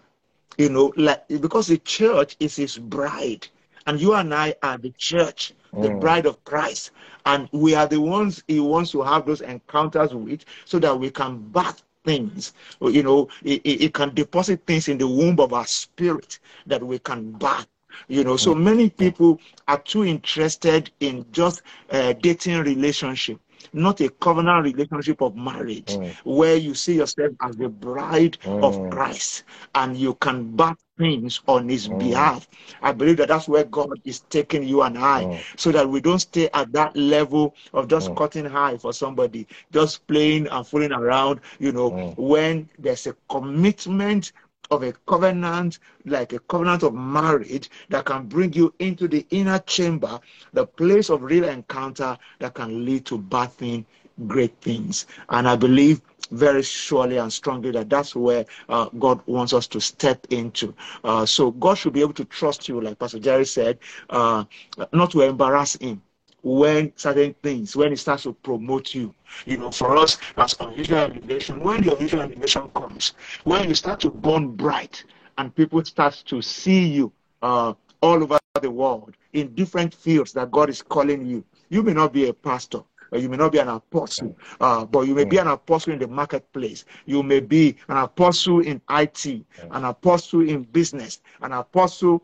[0.57, 3.47] you know, like because the church is his bride,
[3.87, 6.01] and you and I are the church, the mm.
[6.01, 6.91] bride of Christ,
[7.25, 11.09] and we are the ones he wants to have those encounters with, so that we
[11.09, 12.53] can birth things.
[12.81, 16.99] You know, it, it can deposit things in the womb of our spirit that we
[16.99, 17.67] can birth
[18.07, 18.61] you know so mm.
[18.61, 23.39] many people are too interested in just uh, dating relationship
[23.73, 26.13] not a covenant relationship of marriage mm.
[26.23, 28.63] where you see yourself as the bride mm.
[28.63, 29.43] of Christ
[29.75, 31.99] and you can back things on his mm.
[31.99, 32.47] behalf.
[32.81, 35.59] I believe that that's where God is taking you and I mm.
[35.59, 38.17] so that we don't stay at that level of just mm.
[38.17, 42.17] cutting high for somebody, just playing and fooling around, you know, mm.
[42.17, 44.31] when there's a commitment
[44.73, 49.59] of a covenant, like a covenant of marriage, that can bring you into the inner
[49.59, 50.19] chamber,
[50.53, 53.85] the place of real encounter that can lead to birthing
[54.27, 55.05] great things.
[55.29, 56.01] And I believe
[56.31, 60.73] very surely and strongly that that's where uh, God wants us to step into.
[61.03, 63.77] Uh, so God should be able to trust you, like Pastor Jerry said,
[64.09, 64.43] uh,
[64.91, 66.01] not to embarrass Him
[66.43, 69.13] when certain things, when it starts to promote you.
[69.45, 73.13] You know, for us as unusual elevation, when the unusual elevation comes,
[73.45, 75.03] when you start to burn bright
[75.37, 80.51] and people start to see you uh, all over the world in different fields that
[80.51, 82.81] God is calling you, you may not be a pastor,
[83.11, 85.99] or you may not be an apostle, uh, but you may be an apostle in
[85.99, 86.85] the marketplace.
[87.05, 89.25] You may be an apostle in IT,
[89.71, 92.21] an apostle in business, an apostle,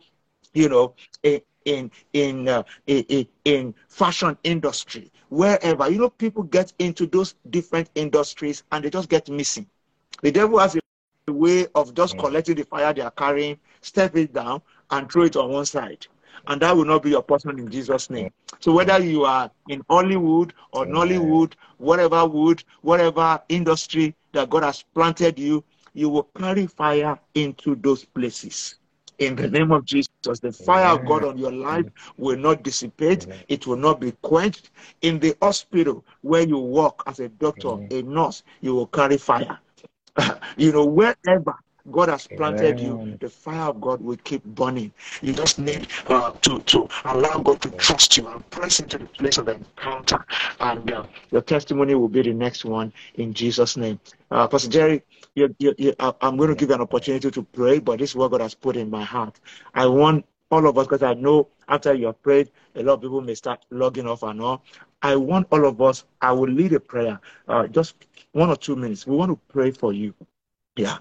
[0.53, 0.93] you know,
[1.23, 5.11] in, in in uh, in, in fashion industry.
[5.29, 9.67] Wherever you know people get into those different industries and they just get missing.
[10.21, 12.19] The devil has a way of just mm.
[12.19, 16.07] collecting the fire they are carrying step it down and throw it on one side.
[16.47, 18.27] And that will not be your portion in jesus name.
[18.29, 18.31] Mm.
[18.59, 20.91] So whether you are in hollywood or mm.
[20.91, 27.75] nollywood whatever wood whatever industry that god has planted you you will carry fire into
[27.75, 28.78] those places.
[29.19, 30.09] In the name of Jesus,
[30.41, 31.85] the fire of God on your life
[32.17, 34.71] will not dissipate, it will not be quenched.
[35.01, 39.59] In the hospital where you work as a doctor, a nurse, you will carry fire.
[40.57, 41.55] you know, wherever
[41.91, 42.85] God has planted Amen.
[43.11, 44.91] you, the fire of God will keep burning.
[45.21, 49.05] You just need uh, to, to allow God to trust you and press into the
[49.05, 50.25] place of the encounter.
[50.59, 53.99] And uh, your testimony will be the next one in Jesus' name.
[54.31, 55.01] Uh, Pastor Jerry,
[55.35, 58.15] you, you, you, I'm going to give you an opportunity to pray, but this is
[58.15, 59.39] what God has put in my heart.
[59.73, 63.01] I want all of us, because I know after you have prayed, a lot of
[63.01, 64.63] people may start logging off and all.
[65.01, 67.95] I want all of us, I will lead a prayer, uh, just
[68.31, 69.07] one or two minutes.
[69.07, 70.13] We want to pray for you.
[70.75, 70.97] Yeah.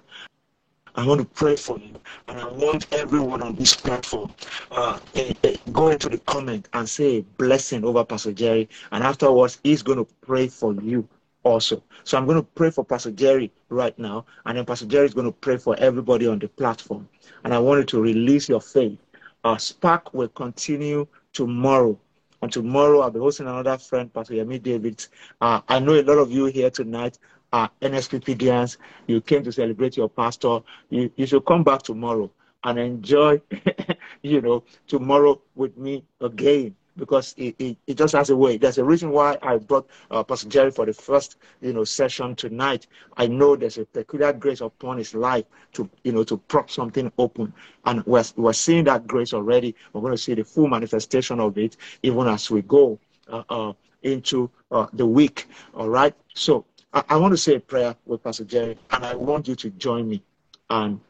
[0.94, 1.94] I want to pray for you.
[2.26, 4.32] And I want everyone on this platform
[4.72, 8.68] uh, eh, eh, go into the comment and say a blessing over Pastor Jerry.
[8.90, 11.08] And afterwards, he's going to pray for you
[11.42, 11.82] also.
[12.04, 14.26] So I'm going to pray for Pastor Jerry right now.
[14.46, 17.08] And then Pastor Jerry is going to pray for everybody on the platform.
[17.44, 18.98] And I want you to release your faith.
[19.44, 21.98] Our Spark will continue tomorrow.
[22.42, 25.06] And tomorrow I'll be hosting another friend, Pastor Yemi David.
[25.40, 27.18] Uh, I know a lot of you here tonight
[27.52, 28.76] are NSPPDians,
[29.06, 30.60] you came to celebrate your pastor,
[30.90, 32.30] you, you should come back tomorrow
[32.64, 33.40] and enjoy,
[34.22, 38.58] you know, tomorrow with me again because it, it, it, just has a way.
[38.58, 42.34] There's a reason why I brought uh, Pastor Jerry for the first, you know, session
[42.34, 42.86] tonight.
[43.16, 45.44] I know there's a peculiar grace upon his life
[45.74, 47.52] to, you know, to prop something open.
[47.86, 49.74] And we're, we're seeing that grace already.
[49.92, 53.72] We're going to see the full manifestation of it even as we go uh, uh,
[54.02, 55.46] into uh, the week.
[55.74, 56.14] All right.
[56.34, 59.54] So I, I want to say a prayer with Pastor Jerry, and I want you
[59.56, 60.22] to join me
[60.70, 61.00] and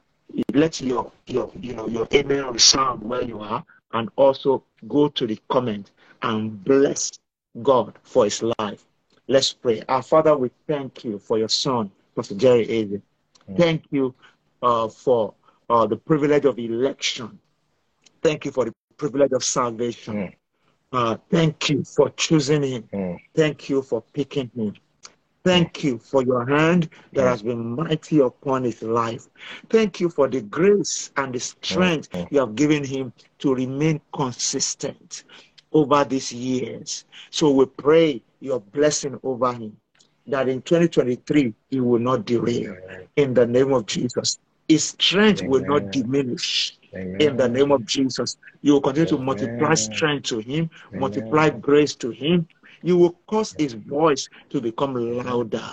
[0.52, 5.26] let your your you know your amen resound where you are, and also go to
[5.26, 5.90] the comment
[6.22, 7.10] and bless
[7.62, 8.84] God for his life.
[9.28, 9.82] Let's pray.
[9.88, 13.00] Our Father, we thank you for your son, Pastor Jerry Eze.
[13.56, 14.14] Thank you
[14.62, 15.34] uh, for
[15.70, 17.38] uh, the privilege of election.
[18.22, 20.14] Thank you for the privilege of salvation.
[20.14, 20.34] Mm.
[20.92, 22.88] Uh, thank you for choosing him.
[22.92, 23.18] Mm.
[23.34, 24.74] Thank you for picking him.
[25.44, 29.28] Thank you for your hand that has been mighty upon his life.
[29.70, 35.24] Thank you for the grace and the strength you have given him to remain consistent
[35.72, 37.04] over these years.
[37.30, 39.76] So we pray your blessing over him
[40.26, 42.76] that in 2023 he will not derail
[43.16, 44.38] in the name of Jesus.
[44.68, 45.50] His strength Amen.
[45.50, 46.78] will not diminish.
[46.94, 47.20] Amen.
[47.20, 49.18] In the name of Jesus, you will continue Amen.
[49.18, 52.46] to multiply strength to him, multiply grace to him,
[52.82, 55.64] you will cause his voice to become louder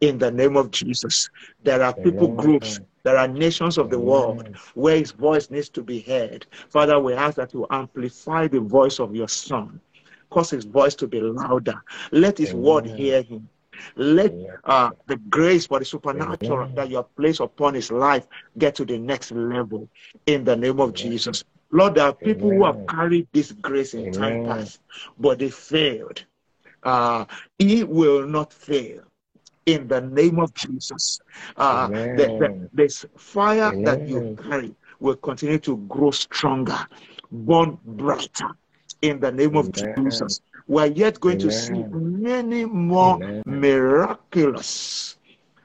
[0.00, 1.28] in the name of Jesus.
[1.62, 5.82] There are people groups, there are nations of the world where his voice needs to
[5.82, 6.46] be heard.
[6.68, 9.80] Father, we ask that you amplify the voice of your son,
[10.30, 11.80] cause his voice to be louder.
[12.12, 13.48] Let his word hear him.
[13.96, 14.34] Let
[14.64, 18.26] uh, the grace for the supernatural that you have placed upon his life
[18.58, 19.88] get to the next level
[20.26, 21.44] in the name of Jesus.
[21.72, 24.80] Lord, there are people who have carried this grace in time past,
[25.18, 26.24] but they failed
[26.82, 27.24] uh,
[27.58, 29.02] he will not fail
[29.66, 31.20] in the name of Jesus.
[31.56, 33.84] Uh, the, the, this fire Amen.
[33.84, 36.86] that you carry will continue to grow stronger,
[37.30, 38.50] burn brighter
[39.02, 39.94] in the name of Amen.
[40.04, 40.40] Jesus.
[40.66, 41.50] We're yet going Amen.
[41.50, 45.16] to see many more miraculous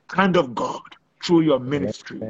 [0.07, 0.81] kind of God
[1.23, 2.21] through your ministry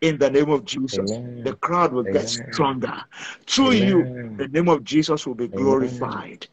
[0.00, 1.20] in the name of Jesus.
[1.42, 3.02] The crowd will get stronger.
[3.46, 6.46] Through you, the name of Jesus will be glorified.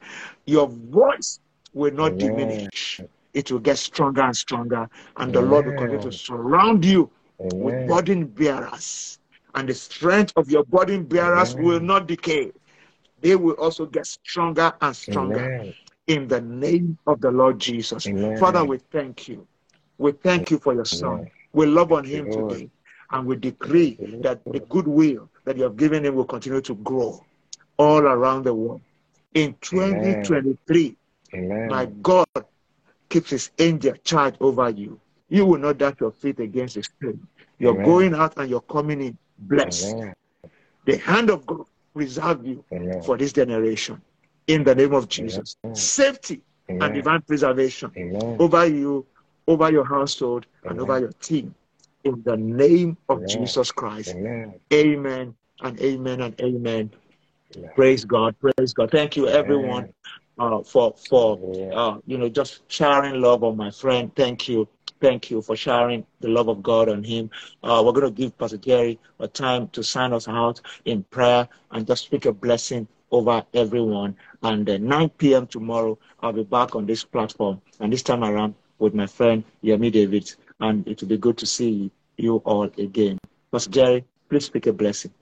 [0.46, 1.40] Your voice
[1.74, 3.04] will not diminish.
[3.34, 7.10] It will get stronger and stronger, and the Lord will continue to surround you
[7.60, 9.20] with burden bearers.
[9.56, 12.52] And the strength of your burden bearers will not decay.
[13.22, 15.52] They will also get stronger and stronger
[16.08, 18.12] in the name of the Lord Jesus.
[18.34, 19.48] Father, we thank you.
[19.98, 21.26] We thank you for your son.
[21.54, 22.70] We love on him today.
[23.12, 27.24] And we decree that the goodwill that you have given him will continue to grow
[27.78, 28.82] all around the world.
[29.34, 30.98] In 2023,
[31.34, 31.70] Amen.
[31.70, 32.28] My God
[33.10, 35.00] keeps his angel charge over you.
[35.30, 37.28] You will not dash your feet against the stone.
[37.60, 37.86] You're Amen.
[37.86, 39.94] going out and you're coming in blessed.
[39.94, 40.14] Amen.
[40.86, 43.02] The hand of God preserve you Amen.
[43.04, 44.02] for this generation.
[44.48, 45.56] In the name of Jesus.
[45.74, 47.92] Safety and divine preservation
[48.40, 49.06] over you,
[49.48, 51.54] over your household, and over your team.
[52.04, 54.16] In the name of Jesus Christ.
[54.74, 55.36] Amen.
[55.64, 56.92] and amen and amen.
[57.76, 58.36] Praise God.
[58.40, 58.90] Praise God.
[58.90, 59.94] Thank you, everyone
[60.42, 61.38] uh, for for
[61.74, 64.12] uh, you know just sharing love on my friend.
[64.16, 64.68] Thank you,
[65.00, 67.30] thank you for sharing the love of God on him.
[67.64, 71.48] Uh, we're going to give Pastor Jerry a time to sign us out in prayer
[71.72, 74.16] and just speak a blessing over everyone.
[74.42, 75.46] And uh, 9 p.m.
[75.46, 79.92] tomorrow, I'll be back on this platform, and this time around with my friend Yemi
[79.92, 83.20] David, and it will be good to see you all again.
[83.52, 85.14] Pastor Jerry, please speak a blessing.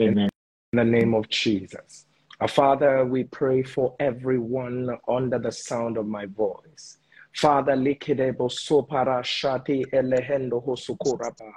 [0.00, 0.28] Amen.
[0.72, 2.06] In the name of Jesus.
[2.40, 6.96] Our Father, we pray for everyone under the sound of my voice.
[7.34, 11.52] Father, likidebo sopara shati elehendo hosukuraba.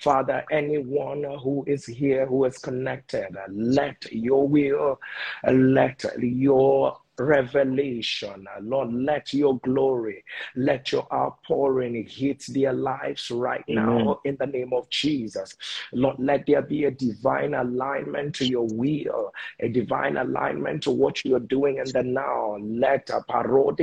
[0.00, 4.98] Father, anyone who is here, who is connected, let your will,
[5.44, 8.46] let your revelation.
[8.62, 10.24] Lord, let your glory,
[10.56, 14.08] let your outpouring hit their lives right Amen.
[14.08, 15.56] now in the name of Jesus.
[15.92, 21.24] Lord, let there be a divine alignment to your will, a divine alignment to what
[21.24, 22.56] you're doing in the now.
[22.60, 23.80] Let a parode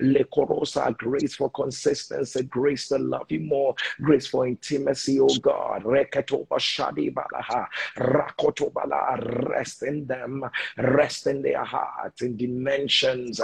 [0.00, 5.84] lekorosa, grace for consistency, grace to love you more, grace for intimacy, oh God.
[5.84, 7.66] Reketo bashadi balaha,
[7.98, 9.18] rakoto bala,
[9.48, 10.44] rest in them,
[10.78, 13.40] rest in their hearts in dimensions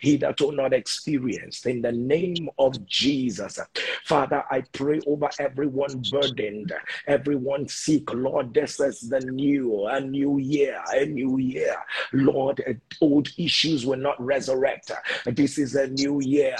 [0.00, 3.58] he that will not experienced in the name of Jesus.
[4.04, 6.72] Father, I pray over everyone burdened,
[7.06, 8.12] everyone sick.
[8.12, 11.76] Lord, this is the new, a new year, a new year.
[12.12, 14.90] Lord, eh, old issues will not resurrect.
[15.26, 16.56] This is a new year.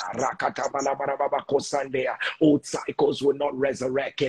[2.41, 4.23] Old cycles will not resurrect.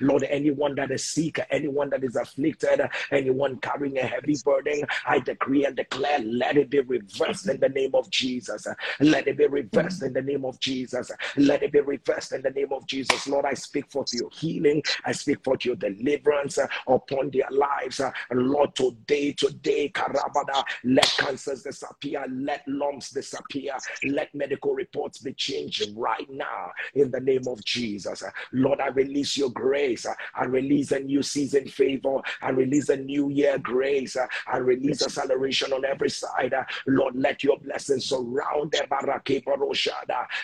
[0.00, 2.80] Lord, anyone that is sick, anyone that is afflicted,
[3.10, 4.82] anyone carrying a heavy burden.
[5.06, 8.66] I decree and declare, let it be reversed in the name of Jesus.
[9.00, 11.10] Let it be reversed in the name of Jesus.
[11.36, 13.26] Let it be reversed in the name of Jesus.
[13.26, 14.82] Lord, I speak for your healing.
[15.04, 18.00] I speak for your deliverance upon their lives.
[18.32, 22.24] Lord, today, today, Karabada, let cancers disappear.
[22.30, 23.74] Let lumps disappear.
[24.04, 28.22] Let medical reports be changed right now in the name of Jesus.
[28.52, 30.06] Lord, I release your grace.
[30.34, 32.18] I release a new season favor.
[32.42, 34.16] I release a new year grace.
[34.46, 36.54] I release acceleration on every side.
[36.86, 38.86] Lord, let your blessings surround them.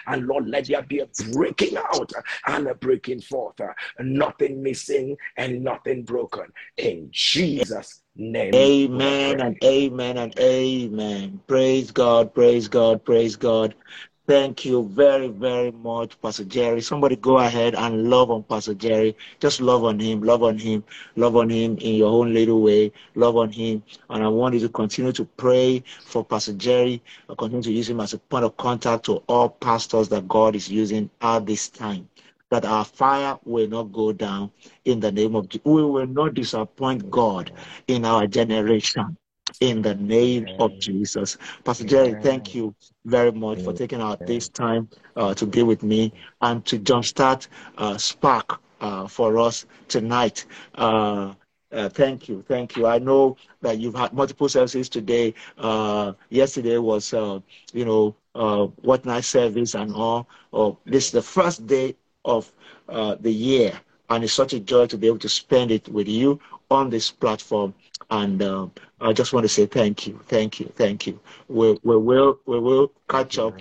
[0.06, 2.12] And Lord, let there be a breaking out
[2.46, 3.60] and a breaking forth.
[3.98, 6.46] Nothing missing and nothing broken.
[6.76, 8.54] In Jesus' name.
[8.54, 11.40] Amen and amen and amen.
[11.46, 13.74] Praise God, praise God, praise God.
[14.30, 16.82] Thank you very, very much, Pastor Jerry.
[16.82, 19.16] Somebody go ahead and love on Pastor Jerry.
[19.40, 20.84] Just love on him, love on him,
[21.16, 22.92] love on him in your own little way.
[23.16, 23.82] Love on him.
[24.08, 27.02] And I want you to continue to pray for Pastor Jerry.
[27.28, 30.54] I continue to use him as a point of contact to all pastors that God
[30.54, 32.08] is using at this time.
[32.50, 34.52] That our fire will not go down
[34.84, 35.48] in the name of.
[35.64, 37.50] We will not disappoint God
[37.88, 39.16] in our generation
[39.60, 41.36] in the name of Jesus.
[41.64, 42.74] Pastor Jerry, thank you
[43.04, 47.48] very much for taking out this time uh, to be with me and to jumpstart
[47.78, 50.44] uh, Spark uh, for us tonight.
[50.74, 51.34] Uh,
[51.72, 52.86] uh, thank you, thank you.
[52.86, 55.34] I know that you've had multiple services today.
[55.58, 58.16] Uh, yesterday was, you know,
[58.82, 60.28] what nice service and all.
[60.52, 61.94] Oh, this is the first day
[62.24, 62.50] of
[62.88, 63.78] the year,
[64.08, 66.40] and it's such a joy to be able to spend it with you
[66.70, 67.74] on this platform.
[68.10, 68.66] And uh,
[69.00, 71.20] I just want to say thank you, thank you, thank you.
[71.48, 73.58] We, we will we will catch up,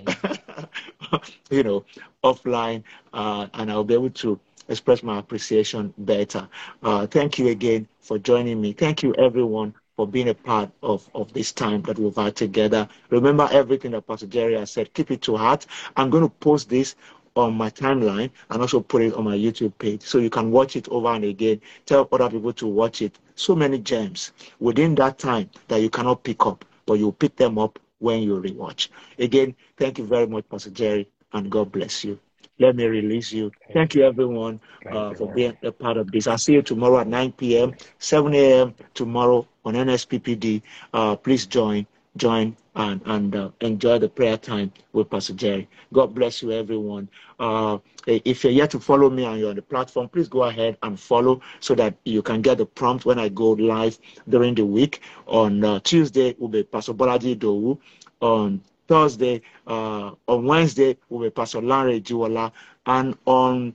[1.50, 1.84] you know,
[2.24, 2.82] offline,
[3.12, 6.48] uh, and I'll be able to express my appreciation better.
[6.82, 8.72] Uh, thank you again for joining me.
[8.72, 12.88] Thank you, everyone, for being a part of, of this time that we've had together.
[13.10, 14.94] Remember everything that Pastor Jerry has said.
[14.94, 15.66] Keep it to heart.
[15.96, 16.94] I'm going to post this
[17.36, 20.76] on my timeline and also put it on my YouTube page so you can watch
[20.76, 21.60] it over and again.
[21.86, 23.18] Tell other people to watch it.
[23.34, 27.58] So many gems within that time that you cannot pick up, but you pick them
[27.58, 28.88] up when you rewatch.
[29.18, 32.18] Again, thank you very much, Pastor Jerry, and God bless you.
[32.58, 33.50] Let me release you.
[33.72, 36.26] Thank you, everyone, uh, for being a part of this.
[36.26, 38.74] I'll see you tomorrow at 9 p.m., 7 a.m.
[38.92, 40.60] tomorrow on NSPPD.
[40.92, 41.86] Uh, please join
[42.16, 45.68] join and, and uh, enjoy the prayer time with Pastor Jerry.
[45.92, 47.08] God bless you, everyone.
[47.38, 50.76] Uh, if you're yet to follow me and you're on the platform, please go ahead
[50.82, 54.64] and follow so that you can get the prompt when I go live during the
[54.64, 55.00] week.
[55.26, 57.78] On uh, Tuesday will be Pastor Bolaji Idowu.
[58.20, 62.52] On Thursday, uh, on Wednesday will be Pastor Larry Jiwala.
[62.86, 63.74] And on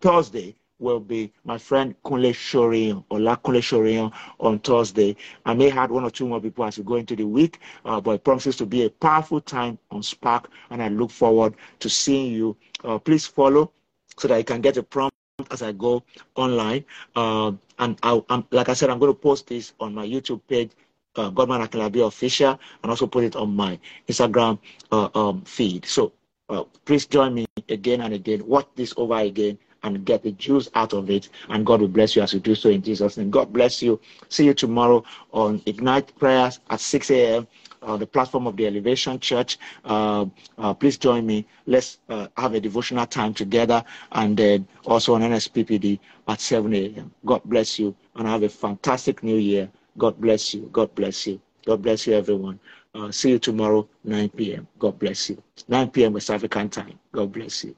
[0.00, 5.16] Thursday, will be my friend Kunle Soriyan or La Kunle Soriyan on Thursday.
[5.44, 8.00] I may have one or two more people as we go into the week, uh,
[8.00, 11.88] but it promises to be a powerful time on Spark, and I look forward to
[11.88, 12.56] seeing you.
[12.84, 13.72] Uh, please follow
[14.18, 15.14] so that you can get a prompt
[15.50, 16.02] as I go
[16.34, 16.84] online.
[17.14, 20.40] Uh, and I, am like I said, I'm going to post this on my YouTube
[20.48, 20.70] page,
[21.16, 23.78] uh, Godman Akinlabi Official, and also put it on my
[24.08, 24.58] Instagram
[24.92, 25.84] uh, um, feed.
[25.86, 26.12] So
[26.48, 28.46] uh, please join me again and again.
[28.46, 31.28] Watch this over again and get the juice out of it.
[31.48, 33.30] And God will bless you as you do so in Jesus' name.
[33.30, 34.00] God bless you.
[34.28, 37.46] See you tomorrow on Ignite Prayers at 6 a.m.
[37.82, 39.58] uh, the platform of the Elevation Church.
[39.84, 40.26] Uh,
[40.58, 41.46] uh, please join me.
[41.66, 45.98] Let's uh, have a devotional time together and then also on NSPPD
[46.28, 47.12] at 7 a.m.
[47.24, 49.68] God bless you and have a fantastic new year.
[49.98, 50.68] God bless you.
[50.72, 51.40] God bless you.
[51.66, 52.60] God bless you, everyone.
[52.94, 54.66] Uh, see you tomorrow, 9 p.m.
[54.78, 55.42] God bless you.
[55.68, 56.12] 9 p.m.
[56.14, 56.98] West African time.
[57.12, 57.74] God bless you.